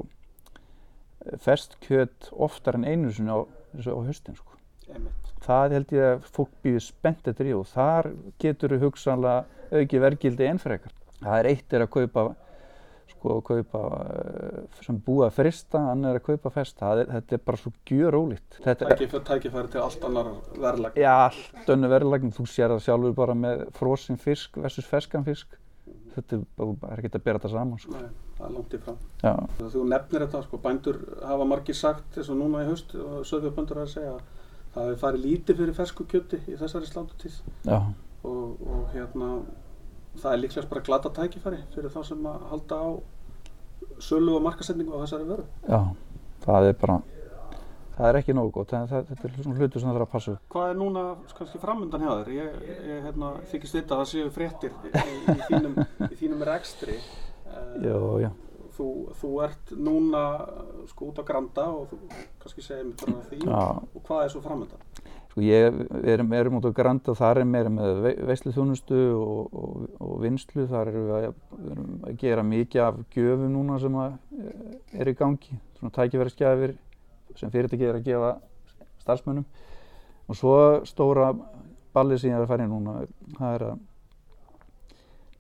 ferst 1.45 1.77
kjöt 1.85 2.33
oftar 2.33 2.81
en 2.81 2.89
einu 2.89 3.13
sinni 3.13 3.31
á, 3.31 3.45
á 3.45 4.01
haustin. 4.01 4.35
Sko 4.41 4.48
Einmitt. 4.95 5.31
það 5.45 5.77
held 5.77 5.95
ég 5.97 6.11
að 6.15 6.27
fólk 6.35 6.53
býður 6.65 6.85
spennt 6.89 7.31
eftir 7.31 7.51
í 7.51 7.55
og 7.57 7.67
þar 7.71 8.11
getur 8.43 8.75
þú 8.75 8.83
hugsanlega 8.87 9.79
auki 9.79 10.03
vergildi 10.03 10.49
enn 10.49 10.61
frekar. 10.63 10.93
Það 11.19 11.39
er 11.39 11.51
eitt 11.53 11.75
er 11.75 11.85
að 11.85 11.93
kaupa 11.97 12.29
sko 13.19 13.39
að 13.39 13.45
kaupa 13.49 13.83
uh, 13.99 14.81
sem 14.85 14.99
búið 15.05 15.27
að 15.29 15.37
frista, 15.39 15.81
annar 15.93 16.17
er 16.17 16.21
að 16.21 16.27
kaupa 16.29 16.53
fest. 16.55 16.77
Það 16.79 17.03
er, 17.03 17.11
þetta 17.17 17.37
er 17.37 17.45
bara 17.49 17.61
svo 17.61 17.73
gjör 17.89 18.19
ólíkt 18.19 18.59
Tækifæri, 18.65 19.71
til 19.73 19.83
allt 19.83 20.05
annar 20.09 20.31
verðlag. 20.55 20.99
Ja, 21.01 21.17
allt 21.29 21.73
önnu 21.75 21.91
verðlagn, 21.91 22.35
þú 22.37 22.47
sér 22.51 22.75
það 22.75 22.85
sjálfur 22.87 23.17
bara 23.19 23.37
með 23.39 23.65
frosinn 23.79 24.21
fisk 24.21 24.59
versus 24.61 24.89
ferskan 24.89 25.27
fisk. 25.27 25.59
Þetta 26.15 26.41
er 26.91 27.03
ekki 27.03 27.13
að 27.13 27.25
bera 27.25 27.39
þetta 27.39 27.53
saman 27.53 27.83
sko. 27.83 27.95
Nei, 27.95 28.09
það 28.39 28.49
er 28.49 28.57
langt 28.57 28.75
í 28.75 28.81
frá. 28.83 28.97
Já, 29.23 29.35
þú 29.75 29.85
nefnir 29.93 30.25
þetta, 30.27 30.43
sko, 30.47 30.61
bændur 30.65 30.99
hafa 31.23 31.47
margir 31.49 31.79
sagt 31.79 32.19
eins 32.19 32.33
og 32.33 32.41
núna 32.41 32.65
í 32.65 32.71
haust 32.71 32.95
og 32.99 33.23
söðfjörbændur 33.29 33.83
að 33.85 33.93
segja 33.95 34.17
að 34.17 34.38
það 34.79 34.89
hefur 34.93 35.01
farið 35.03 35.25
lítið 35.27 35.61
fyrir 35.63 35.77
fersku 35.77 36.07
kjöti 36.09 36.39
í 36.47 36.57
þessari 36.61 36.89
slátutíð 36.89 37.39
og, 37.69 38.63
og 38.63 38.89
hérna 38.95 39.29
það 40.19 40.33
er 40.33 40.43
líklegast 40.45 40.71
bara 40.71 40.87
glata 40.87 41.13
tækifæri 41.19 41.61
fyrir 41.75 41.93
þá 41.95 42.01
sem 42.09 42.27
að 42.31 42.49
halda 42.53 42.79
á 42.79 42.89
sölu 44.03 44.35
og 44.39 44.43
markasetningu 44.47 44.95
á 44.95 45.03
þessari 45.05 45.27
vöru. 45.29 45.45
já, 45.69 45.81
það 46.47 46.69
er 46.71 46.77
bara 46.81 46.99
það 47.99 48.09
er 48.09 48.19
ekki 48.21 48.35
nógu 48.39 48.53
gott, 48.55 48.73
en 48.79 48.89
það, 48.91 49.07
þetta 49.11 49.29
er 49.29 49.37
svona 49.43 49.59
hlutur 49.59 49.83
sem 49.83 49.89
það 49.89 49.97
þarf 49.99 50.07
að 50.07 50.13
passa 50.13 50.33
upp. 50.35 50.43
Hvað 50.55 50.69
er 50.73 50.77
núna 50.79 51.01
kannski 51.39 51.63
framundan 51.63 52.05
hjá 52.05 52.11
þér? 52.21 52.29
Ég, 52.37 52.59
ég 52.93 53.01
hérna, 53.09 53.31
þykist 53.51 53.75
vita 53.79 53.97
að 53.97 54.03
það 54.05 54.11
séu 54.13 54.29
fréttir 54.37 54.77
í, 54.87 54.93
í, 55.35 55.39
þínum, 55.49 55.81
í 56.07 56.15
þínum 56.21 56.45
rekstri. 56.51 57.01
Eh, 57.49 57.79
Já, 57.81 57.95
já, 58.21 58.29
Þú, 58.79 58.89
þú 59.19 59.29
ert 59.43 59.71
núna 59.75 60.25
sko 60.87 61.09
út 61.11 61.17
á 61.19 61.27
Granda 61.27 61.65
og 61.75 61.89
þú 61.91 61.97
kannski 62.39 62.63
segir 62.63 62.85
mér 62.87 63.01
bara 63.01 63.25
því 63.27 63.39
já. 63.43 63.63
og 63.83 64.05
hvað 64.07 64.21
er 64.23 64.31
svo 64.31 64.43
framundan? 64.45 64.85
Sko 65.33 65.43
ég, 65.43 65.81
við 65.91 66.13
erum, 66.15 66.61
út 66.61 66.69
á 66.71 66.73
Granda, 66.77 67.15
þar 67.19 67.41
er 67.43 67.49
meira 67.51 67.73
með 67.75 68.03
ve 68.05 68.13
veisluþjónustu 68.31 69.01
og, 69.19 69.51
og, 69.51 69.89
og 70.07 70.15
vinslu, 70.23 70.69
þar 70.71 70.93
erum 70.93 71.09
við, 71.09 71.17
að, 71.17 71.43
við 71.57 71.73
erum 71.75 71.91
að 72.07 72.17
gera 72.23 72.47
mikið 72.53 72.85
af 72.87 73.03
gjöfum 73.17 73.57
núna 73.57 73.81
sem 73.83 73.99
eh, 74.05 74.15
er 75.03 75.11
í 75.11 75.17
gangi, 75.19 75.59
svona 75.81 75.95
tækifærisgjafir 75.99 76.77
sem 77.39 77.51
fyrirtæki 77.55 77.91
er 77.91 77.99
að 77.99 78.07
gefa 78.07 78.33
starfsmönnum 79.03 79.47
og 80.29 80.39
svo 80.39 80.57
stóra 80.87 81.33
ballið 81.97 82.23
sem 82.23 82.31
ég 82.31 82.39
er 82.39 82.47
að 82.47 82.53
fara 82.53 82.67
í 82.67 82.71
núna, 82.71 83.01
það 83.41 83.59
er 83.59 83.71
að 83.73 83.87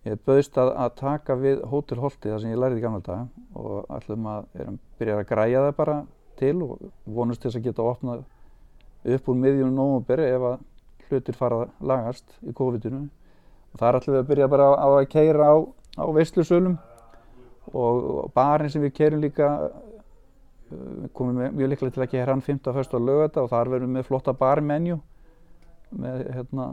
ég 0.06 0.20
bauðst 0.26 0.58
að, 0.60 0.72
að 0.84 0.94
taka 1.00 1.36
við 1.38 1.62
Hótel 1.68 1.98
Holti 2.02 2.30
þar 2.30 2.42
sem 2.42 2.52
ég 2.52 2.60
lærið 2.62 2.80
í 2.80 2.84
gamla 2.84 3.02
daga 3.04 3.26
og 3.58 3.92
ætlum 3.98 4.28
að, 4.30 4.48
erum 4.60 4.78
byrjað 5.00 5.22
að 5.22 5.28
græja 5.32 5.62
það 5.66 5.76
bara 5.80 5.96
til 6.38 6.54
og 6.64 6.90
vonumst 7.04 7.42
til 7.42 7.50
þess 7.50 7.60
að 7.60 7.66
geta 7.66 7.86
opnað 7.86 8.24
upp 9.14 9.30
úr 9.30 9.40
miðjunum 9.42 9.78
nómuberi 9.78 10.28
ef 10.28 10.46
að 10.52 10.58
hlutir 11.08 11.38
fara 11.38 11.62
að 11.64 11.88
lagast 11.90 12.38
í 12.44 12.54
COVID-inu 12.54 13.02
og 13.72 13.80
þar 13.80 13.98
ætlum 13.98 14.16
við 14.16 14.22
að 14.22 14.30
byrja 14.30 14.50
bara 14.52 14.70
á 14.76 14.88
að 14.88 15.08
keira 15.12 15.50
á, 15.50 15.56
á 15.98 16.04
veislusölum 16.14 16.78
og, 17.72 18.08
og 18.24 18.32
barinn 18.36 18.72
sem 18.72 18.84
við 18.84 18.94
keirum 18.96 19.22
líka 19.24 19.50
uh, 19.68 19.70
við 20.70 21.12
komum 21.16 21.40
með, 21.40 21.54
mjög 21.56 21.72
líklega 21.72 21.96
til 21.96 22.04
að 22.04 22.12
keira 22.14 22.34
hann 22.34 22.44
15. 22.44 22.74
fyrst 22.76 22.96
á 22.96 23.00
lögata 23.00 23.44
og 23.44 23.52
þar 23.52 23.72
verðum 23.74 23.92
við 23.92 23.98
með 23.98 24.10
flotta 24.10 24.34
barmenju 24.36 24.98
með 25.94 26.24
hérna 26.34 26.66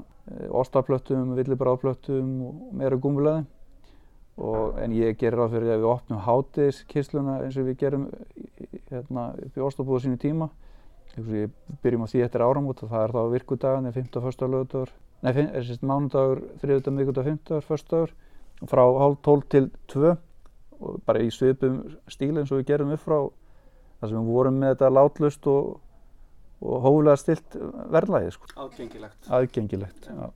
ostaplöttum, 0.51 1.35
villibráðplöttum 1.37 2.31
og 2.47 2.73
meira 2.75 2.97
gúmulaði 2.99 3.45
og 4.35 4.79
en 4.83 4.91
ég 4.91 5.15
gerir 5.19 5.37
ráð 5.39 5.53
fyrir 5.55 5.75
að 5.77 5.83
við 5.85 5.91
opnum 5.93 6.23
hátiðskísluna 6.25 7.37
eins 7.45 7.55
og 7.55 7.69
við 7.69 7.77
gerum 7.85 8.09
hérna 8.91 9.29
upp 9.45 9.55
í 9.59 9.63
ostabúðu 9.63 10.05
sínu 10.07 10.19
tíma 10.19 10.49
Við 11.15 11.51
byrjum 11.79 12.01
á 12.03 12.11
því 12.11 12.21
eftir 12.25 12.43
áramót 12.43 12.81
og 12.83 12.89
það 12.91 13.03
er 13.05 13.11
þá 13.15 13.19
virkudagan, 13.31 13.85
15. 13.95 14.21
fyrsta 14.25 14.47
lögudagur, 14.51 14.89
nei, 15.23 15.31
fin- 15.31 15.47
er 15.55 15.63
sérst 15.63 15.85
mánudagur, 15.87 16.41
þriðudag, 16.59 16.91
miðgudag, 16.97 17.23
15. 17.29 17.61
fyrstagur 17.63 18.11
og 18.59 18.67
frá 18.67 18.81
hálf 18.99 19.21
12 19.23 19.45
til 19.53 19.69
2 19.93 20.11
og 20.81 20.97
bara 21.07 21.21
í 21.23 21.29
svipum 21.31 21.77
stíl 22.11 22.35
eins 22.35 22.51
og 22.51 22.59
við 22.59 22.67
gerum 22.73 22.91
upp 22.91 22.99
frá 23.05 23.15
þar 24.01 24.09
sem 24.11 24.17
við 24.19 24.33
vorum 24.35 24.59
með 24.59 24.73
þetta 24.75 24.91
látlust 24.91 25.47
og, 25.47 25.79
og 26.65 26.83
hóflega 26.85 27.21
stilt 27.21 27.57
verðlægi, 27.93 28.33
sko, 28.35 28.51
Aðgengilegt. 28.65 29.29
aðgengilegt. 29.29 30.09
Já. 30.09 30.27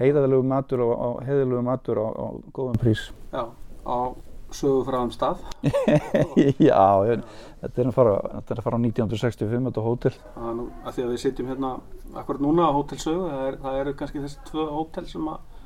Heiðalegu 0.00 0.44
matur 0.48 0.82
og, 0.86 0.92
og 0.96 1.16
heiðalegu 1.28 1.62
matur 1.66 2.00
á, 2.00 2.06
á 2.08 2.26
góðum 2.56 2.78
prís. 2.80 3.06
Já, 3.32 3.44
á 3.84 3.98
sögu 4.52 4.82
frá 4.86 4.98
þeim 5.00 5.12
stað. 5.14 5.42
Já, 6.68 6.82
ég, 7.08 7.22
þetta 7.62 7.82
er 7.82 7.90
að 7.90 7.96
fara, 7.96 8.14
þetta 8.38 8.54
er 8.54 8.60
að 8.62 8.66
fara 8.66 8.78
á 8.80 8.82
1965, 8.84 9.66
þetta 9.68 9.84
hótel. 9.86 10.14
Það 10.34 10.48
er 10.50 10.56
nú 10.58 10.66
að 10.82 10.96
því 10.96 11.04
að 11.04 11.12
við 11.12 11.22
sitjum 11.24 11.52
hérna 11.52 11.72
akkurat 12.20 12.44
núna 12.44 12.68
á 12.68 12.76
hótelsögu, 12.76 13.28
það, 13.30 13.44
er, 13.48 13.58
það 13.62 13.78
eru 13.82 13.94
kannski 14.00 14.24
þessi 14.24 14.42
tvö 14.50 14.66
hótel 14.72 15.06
sem 15.08 15.30
að, 15.32 15.62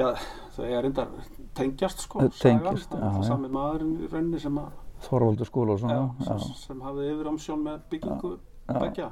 já, 0.00 0.08
þau 0.56 0.64
er 0.66 0.82
reyndar 0.84 1.14
tengjast 1.56 2.04
sko, 2.04 2.26
tengjast, 2.40 2.90
sagan. 2.90 3.00
já, 3.00 3.06
það 3.06 3.20
er 3.20 3.24
já. 3.24 3.30
sami 3.30 3.52
maðurinn 3.56 3.94
í 3.96 4.10
rauninni 4.12 4.42
sem 4.42 4.60
að, 4.64 4.74
Þorvaldur 5.06 5.48
skóla 5.48 5.74
og 5.74 5.80
svona, 5.82 5.96
já, 5.96 6.04
já. 6.24 6.36
sem, 6.40 6.54
sem 6.56 6.78
hafði 6.84 7.08
yfir 7.12 7.26
ámsjón 7.28 7.64
með 7.66 7.82
byggingu 7.92 8.30
Já. 8.32 8.44
Begja. 8.66 9.10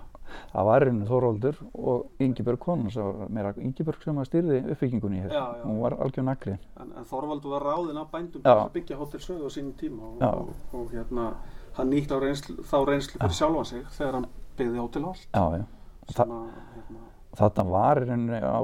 Það 0.50 0.64
var 0.66 0.82
reynu 0.82 1.06
Þorvaldur 1.06 1.58
og 1.74 2.22
Ingibjörg 2.24 2.58
konan 2.58 2.90
sem 2.90 3.04
var 3.06 3.28
meira 3.30 3.52
Ingibjörg 3.60 4.02
sem 4.02 4.16
að 4.18 4.28
styrði 4.30 4.60
uppbyggingunni 4.72 5.20
hér. 5.22 5.34
Já. 5.34 5.42
Hún 5.62 5.80
var 5.82 5.94
algjör 6.02 6.26
nagli. 6.26 6.54
En, 6.80 6.92
en 6.98 7.04
Þorvaldur 7.10 7.54
var 7.54 7.66
ráðinn 7.68 8.00
af 8.00 8.08
bændum 8.10 8.42
að 8.42 8.62
byggja 8.74 8.98
hótelsögu 8.98 9.46
á 9.46 9.50
sínum 9.52 9.74
tíma 9.78 10.08
og, 10.08 10.16
Já. 10.22 10.30
og, 10.32 10.48
og 10.80 10.90
hérna, 10.94 11.26
hann 11.76 11.92
nýtt 11.92 12.14
á 12.14 12.18
reynslu, 12.22 12.56
þá 12.64 12.76
reynslu 12.88 13.20
fyrir 13.20 13.36
sjálfan 13.38 13.68
sig 13.70 13.84
þegar 13.98 14.18
hann 14.18 14.26
byggði 14.58 14.82
hótelholt. 14.82 15.28
Já, 15.28 15.44
já. 15.60 15.64
Sem 16.14 16.34
að, 16.38 16.48
hérna, 16.74 17.06
Þarna 17.34 17.64
var 17.70 18.00
rauninni 18.02 18.40
á, 18.42 18.60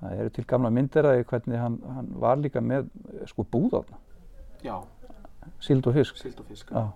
það 0.00 0.20
eru 0.22 0.34
til 0.36 0.44
gamla 0.48 0.70
myndir 0.72 1.08
að 1.08 1.22
hvernig 1.28 1.60
hann, 1.60 1.78
hann 1.96 2.12
var 2.22 2.40
líka 2.40 2.62
með 2.64 2.88
sko 3.28 3.44
búðarna, 3.44 3.98
já, 4.64 4.76
síld 5.60 5.86
og 5.90 5.96
fisk. 5.98 6.16
sild 6.16 6.40
og 6.40 6.48
fisk. 6.48 6.72
Já. 6.72 6.86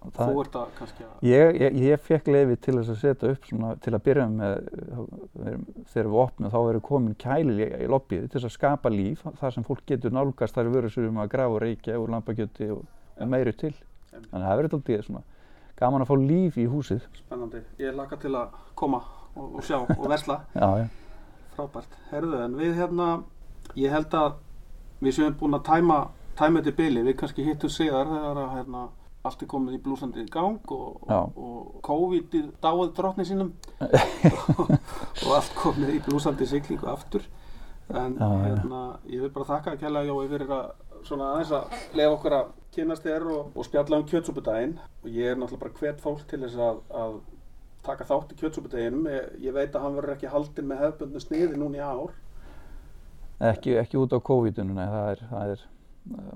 Og 0.00 0.12
Þú 0.16 0.40
ert 0.40 0.54
að 0.56 0.68
kannski 0.78 1.04
að, 1.04 1.16
ég, 1.28 1.58
ég, 1.60 1.74
ég 1.90 2.04
fekk 2.06 2.28
leiði 2.32 2.54
til 2.64 2.74
þess 2.78 2.92
að 2.94 3.00
setja 3.02 3.32
upp 3.34 3.48
svona, 3.50 3.72
til 3.84 3.92
að 3.92 4.04
byrja 4.06 4.28
með, 4.32 4.54
eh, 5.44 5.58
þegar 5.92 6.08
við 6.08 6.20
opnum 6.22 6.52
þá 6.54 6.56
verður 6.58 6.84
komin 6.88 7.18
kæli 7.20 7.66
í, 7.66 7.88
lobbyið 7.92 8.22
til 8.24 8.38
þess 8.38 8.48
að 8.48 8.54
skapa 8.54 8.92
líf, 8.94 9.26
þar 9.42 9.52
sem 9.56 9.66
fólk 9.66 9.82
getur 9.90 10.14
nálgast 10.16 10.56
þar 10.56 10.72
vörur 10.72 10.94
sem 10.94 11.20
að 11.20 11.28
grafa 11.34 11.58
og 11.58 11.60
reykja 11.66 11.98
úr 12.00 12.14
lampakjöti 12.14 12.70
og, 12.72 12.86
og 13.20 13.28
meiri 13.28 13.52
til. 13.52 13.74
Einmitt. 14.10 14.30
Þannig 14.30 14.40
að 14.40 14.48
það 14.48 14.60
verður 14.62 14.78
alltaf 14.78 15.04
svona 15.10 15.22
gaman 15.80 16.04
að 16.04 16.10
fá 16.10 16.16
líf 16.20 16.56
í 16.60 16.66
húsið. 16.68 17.04
spennandi. 17.20 17.60
Ég 17.80 17.96
laka 17.96 18.16
til 18.20 18.32
að 18.36 18.56
koma 18.76 19.02
og, 19.34 19.58
og 19.58 19.64
sjá 19.64 19.78
og 19.80 20.08
versla. 20.08 20.40
Já, 20.60 20.68
já. 20.80 20.88
Frábært. 21.56 21.96
Herðu, 22.10 22.38
en 22.44 22.56
við 22.56 22.76
hérna, 22.78 23.06
ég 23.76 23.92
held 23.92 24.14
að 24.16 24.38
við 25.00 25.16
séum 25.16 25.36
búin 25.40 25.56
að 25.58 25.66
tæma, 25.68 25.98
tæma 26.38 26.60
þetta 26.60 26.72
í 26.72 26.78
byli. 26.78 27.04
Við 27.08 27.16
kannski 27.20 27.44
hittum 27.44 27.72
síðar 27.72 28.08
þegar 28.08 28.40
að 28.44 28.52
hérna, 28.56 28.84
allt 29.28 29.42
er 29.44 29.48
komið 29.52 29.76
í 29.76 29.80
blúsandi 29.84 30.22
gang 30.32 30.72
og, 30.72 31.02
Já. 31.08 31.18
og, 31.20 31.56
og 31.76 31.80
COVID 31.84 32.36
dáið 32.62 32.92
drottni 32.96 33.26
sínum 33.28 33.50
og, 33.84 34.70
og 35.26 35.34
allt 35.36 35.52
komið 35.58 35.96
í 35.98 36.00
blúsandi 36.06 36.48
siglingu 36.48 36.88
aftur. 36.88 37.26
En 37.90 38.14
Já, 38.16 38.28
já. 38.30 38.38
hérna, 38.46 38.80
ég 39.10 39.24
vil 39.24 39.32
bara 39.34 39.48
þakka 39.50 39.74
að 39.74 39.82
kella 39.82 40.04
Jói 40.06 40.28
fyrir 40.30 40.54
að 40.54 40.70
svona 41.08 41.32
aðeins 41.34 41.52
að 41.56 41.76
lefa 41.98 42.14
okkur 42.14 42.36
að 42.36 42.48
kynast 42.76 43.04
þér 43.08 43.26
og, 43.34 43.50
og 43.56 43.66
spjalla 43.66 43.98
um 43.98 44.06
kjötsúpudaginn 44.08 44.74
og 44.78 45.08
ég 45.10 45.32
er 45.32 45.38
náttúrulega 45.40 45.64
bara 45.64 45.78
hvet 45.80 46.02
fólk 46.04 46.24
til 46.30 46.40
þess 46.44 46.60
að, 46.60 46.80
að 47.02 47.16
taka 47.84 48.06
þátt 48.06 48.34
í 48.34 48.38
kjötsúpudeginum. 48.40 49.08
Ég, 49.10 49.30
ég 49.48 49.56
veit 49.56 49.74
að 49.74 49.84
hann 49.86 49.96
verður 49.98 50.14
ekki 50.16 50.32
haldinn 50.32 50.68
með 50.70 50.82
hefbundnu 50.84 51.22
sniði 51.24 51.58
núna 51.60 51.80
í 51.80 51.84
ár. 51.84 52.16
Ekki, 53.50 53.74
ekki 53.80 53.96
út 53.96 54.12
á 54.12 54.20
COVID-inu, 54.20 54.76
nei, 54.76 54.86
það 54.92 55.10
er, 55.14 55.22
það 55.30 55.52
er 55.54 55.66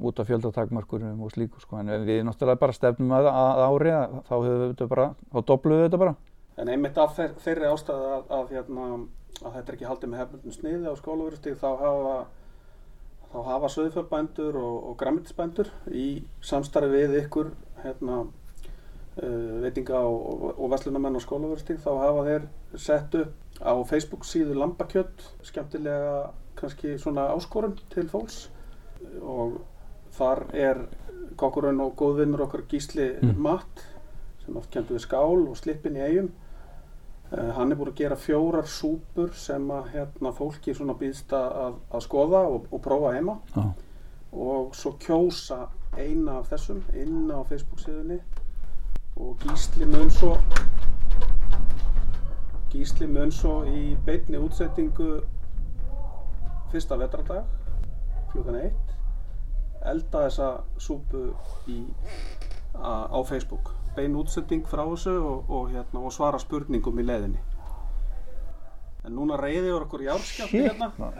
út 0.00 0.20
af 0.20 0.28
fjöldatakmarkurum 0.28 1.22
og 1.24 1.32
slíku, 1.34 1.60
sko, 1.62 1.80
en 1.80 2.06
við 2.06 2.22
náttúrulega 2.26 2.60
bara 2.60 2.76
stefnum 2.76 3.14
að, 3.16 3.28
að 3.30 3.64
ári 3.64 3.92
að 3.94 4.14
þá 4.28 4.34
höfum 4.34 4.60
við 4.60 4.70
þetta 4.70 4.88
bara, 4.92 5.08
þá 5.32 5.38
doblum 5.50 5.78
við 5.78 5.84
þetta 5.88 6.00
bara. 6.04 6.14
En 6.62 6.70
einmitt 6.70 7.00
af 7.02 7.16
þeir, 7.16 7.34
þeirri 7.42 7.70
ástæðu 7.72 8.12
að, 8.22 8.54
hérna, 8.54 8.86
að 9.42 9.56
þetta 9.56 9.64
er 9.64 9.76
ekki 9.76 9.90
haldið 9.90 10.12
með 10.12 10.22
hefbundnu 10.22 10.54
sniði 10.54 10.94
á 10.94 10.94
skólaverustíð 11.00 11.58
þá 11.58 11.68
hafa, 11.82 12.14
þá 13.32 13.38
hafa 13.48 13.70
söðfjörbændur 13.74 14.58
og, 14.62 14.76
og 14.90 14.96
grammetisbændur 15.02 15.72
í 15.90 16.08
samstarfi 16.44 16.92
við 16.94 17.18
ykkur 17.24 17.50
hérna, 17.82 18.20
uh, 19.18 19.54
veitinga 19.64 20.04
og, 20.06 20.20
og, 20.30 20.46
og 20.54 20.74
verslunamenn 20.76 21.18
á 21.18 21.26
skólaverustíð 21.26 21.82
þá 21.82 21.90
hafa 22.04 22.26
þeir 22.30 22.48
sett 22.78 23.18
upp 23.24 23.40
á 23.58 23.74
Facebook 23.86 24.26
síðu 24.26 24.54
Lambakjött 24.58 25.26
skemmtilega 25.46 26.30
kannski 26.58 26.94
svona 26.98 27.28
áskorun 27.34 27.76
til 27.90 28.06
fólks 28.10 28.48
og 29.22 29.60
þar 30.14 30.46
er 30.52 30.86
kokkurinn 31.36 31.82
og 31.82 31.96
góðvinnur 31.98 32.46
okkar 32.46 32.64
Gísli 32.70 33.10
Mm. 33.22 33.36
Matt 33.42 33.84
sem 34.44 34.56
oft 34.56 34.70
kemur 34.70 34.96
við 34.96 35.06
skál 35.06 35.48
og 35.48 35.56
slippin 35.56 35.96
í 35.96 36.04
eigum 36.04 36.32
Uh, 37.32 37.50
hann 37.56 37.72
er 37.72 37.78
búinn 37.80 37.88
að 37.90 37.98
gera 37.98 38.16
fjórar 38.20 38.66
súpur 38.68 39.30
sem 39.34 39.64
að 39.72 39.86
hérna, 39.94 40.30
fólki 40.36 40.74
býðst 40.76 41.32
að, 41.32 41.78
að 41.90 42.02
skoða 42.04 42.42
og, 42.46 42.66
og 42.70 42.82
prófa 42.84 43.14
heima 43.14 43.38
Já. 43.56 43.72
og 44.32 44.74
svo 44.76 44.92
kjósa 45.00 45.68
eina 45.96 46.38
af 46.38 46.50
þessum 46.52 46.82
inn 46.92 47.32
á 47.32 47.40
Facebook 47.48 47.80
síðunni 47.80 48.20
og 49.16 49.40
Gísli 49.40 49.88
mun 49.88 50.10
svo 50.10 50.36
Gísli 52.70 53.08
mun 53.08 53.32
svo 53.32 53.64
í 53.72 53.96
beinni 54.04 54.38
útsettingu 54.38 55.24
fyrsta 56.70 57.00
vetradag 57.00 57.48
klukkan 58.34 58.60
eitt 58.60 58.83
elda 59.90 60.26
þessa 60.26 60.50
súpu 60.80 61.24
í, 61.70 61.80
a, 62.74 63.06
á 63.10 63.18
Facebook. 63.28 63.72
Bein 63.94 64.16
útsetting 64.18 64.64
frá 64.66 64.82
þessu 64.88 65.14
og, 65.20 65.50
og, 65.50 65.68
hérna, 65.72 66.02
og 66.02 66.14
svara 66.14 66.40
spurningum 66.42 66.98
í 66.98 67.06
leiðinni. 67.06 67.42
En 69.04 69.14
núna 69.18 69.36
reyði 69.38 69.68
yfir 69.68 69.84
okkur 69.84 70.06
járskjálti 70.06 70.62
hérna. 70.64 71.10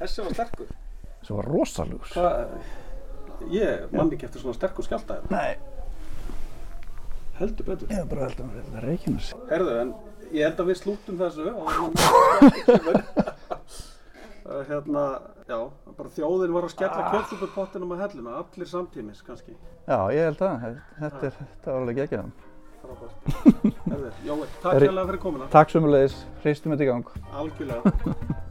þessi 0.00 0.24
var 0.24 0.38
sterkur. 0.38 0.70
Þessi 1.20 1.36
var. 1.36 1.50
Hvað, 2.14 2.54
ég 3.52 3.92
man 3.92 4.12
ekki 4.14 4.28
eftir 4.28 4.42
svona 4.42 4.56
sterkur 4.56 4.86
skjálta 4.86 5.20
Nei, 5.28 5.58
heldur 7.40 7.68
betur. 7.68 7.92
Ég 7.92 8.00
er 8.02 8.08
bara 8.08 8.28
held 8.28 8.40
að 8.44 8.56
er 8.60 8.88
Reykjanes. 8.88 9.32
Herðu, 9.52 9.76
en 9.84 9.94
ég 10.32 10.48
held 10.48 10.64
að 10.64 10.72
við 10.72 10.80
slúttum 10.80 11.20
þessu 11.20 11.46
áður 11.52 11.84
en 11.84 12.00
að. 12.00 13.40
Uh, 14.40 14.62
hérna, 14.64 15.02
já, 15.44 15.58
bara 15.98 16.12
þjóðin 16.14 16.54
var 16.56 16.64
að 16.64 16.72
skella 16.72 17.02
ah. 17.02 17.10
kjötsúpupottinum 17.12 17.90
að 17.92 18.04
helluna, 18.06 18.38
allir 18.40 18.70
samtímis 18.70 19.20
kannski. 19.26 19.52
Já, 19.84 19.98
ég 20.16 20.30
held 20.30 20.44
að, 20.46 20.78
þetta 20.96 21.26
er, 21.28 21.40
þetta 21.40 21.74
var 21.74 21.80
alveg 21.82 22.00
geggjað. 22.00 22.30
Frábært. 22.80 23.32
Herðu, 23.84 24.12
Jói, 24.24 24.38
takk 24.62 24.70
Herri- 24.72 24.88
hérlega 24.88 25.10
fyrir 25.10 25.22
komuna. 25.26 25.50
Takk 25.52 25.74
sömulegis, 25.74 26.20
hristum 26.44 26.72
þetta 26.72 26.86
í 26.86 26.92
gang. 26.94 27.12
Algjörlega. 27.42 28.46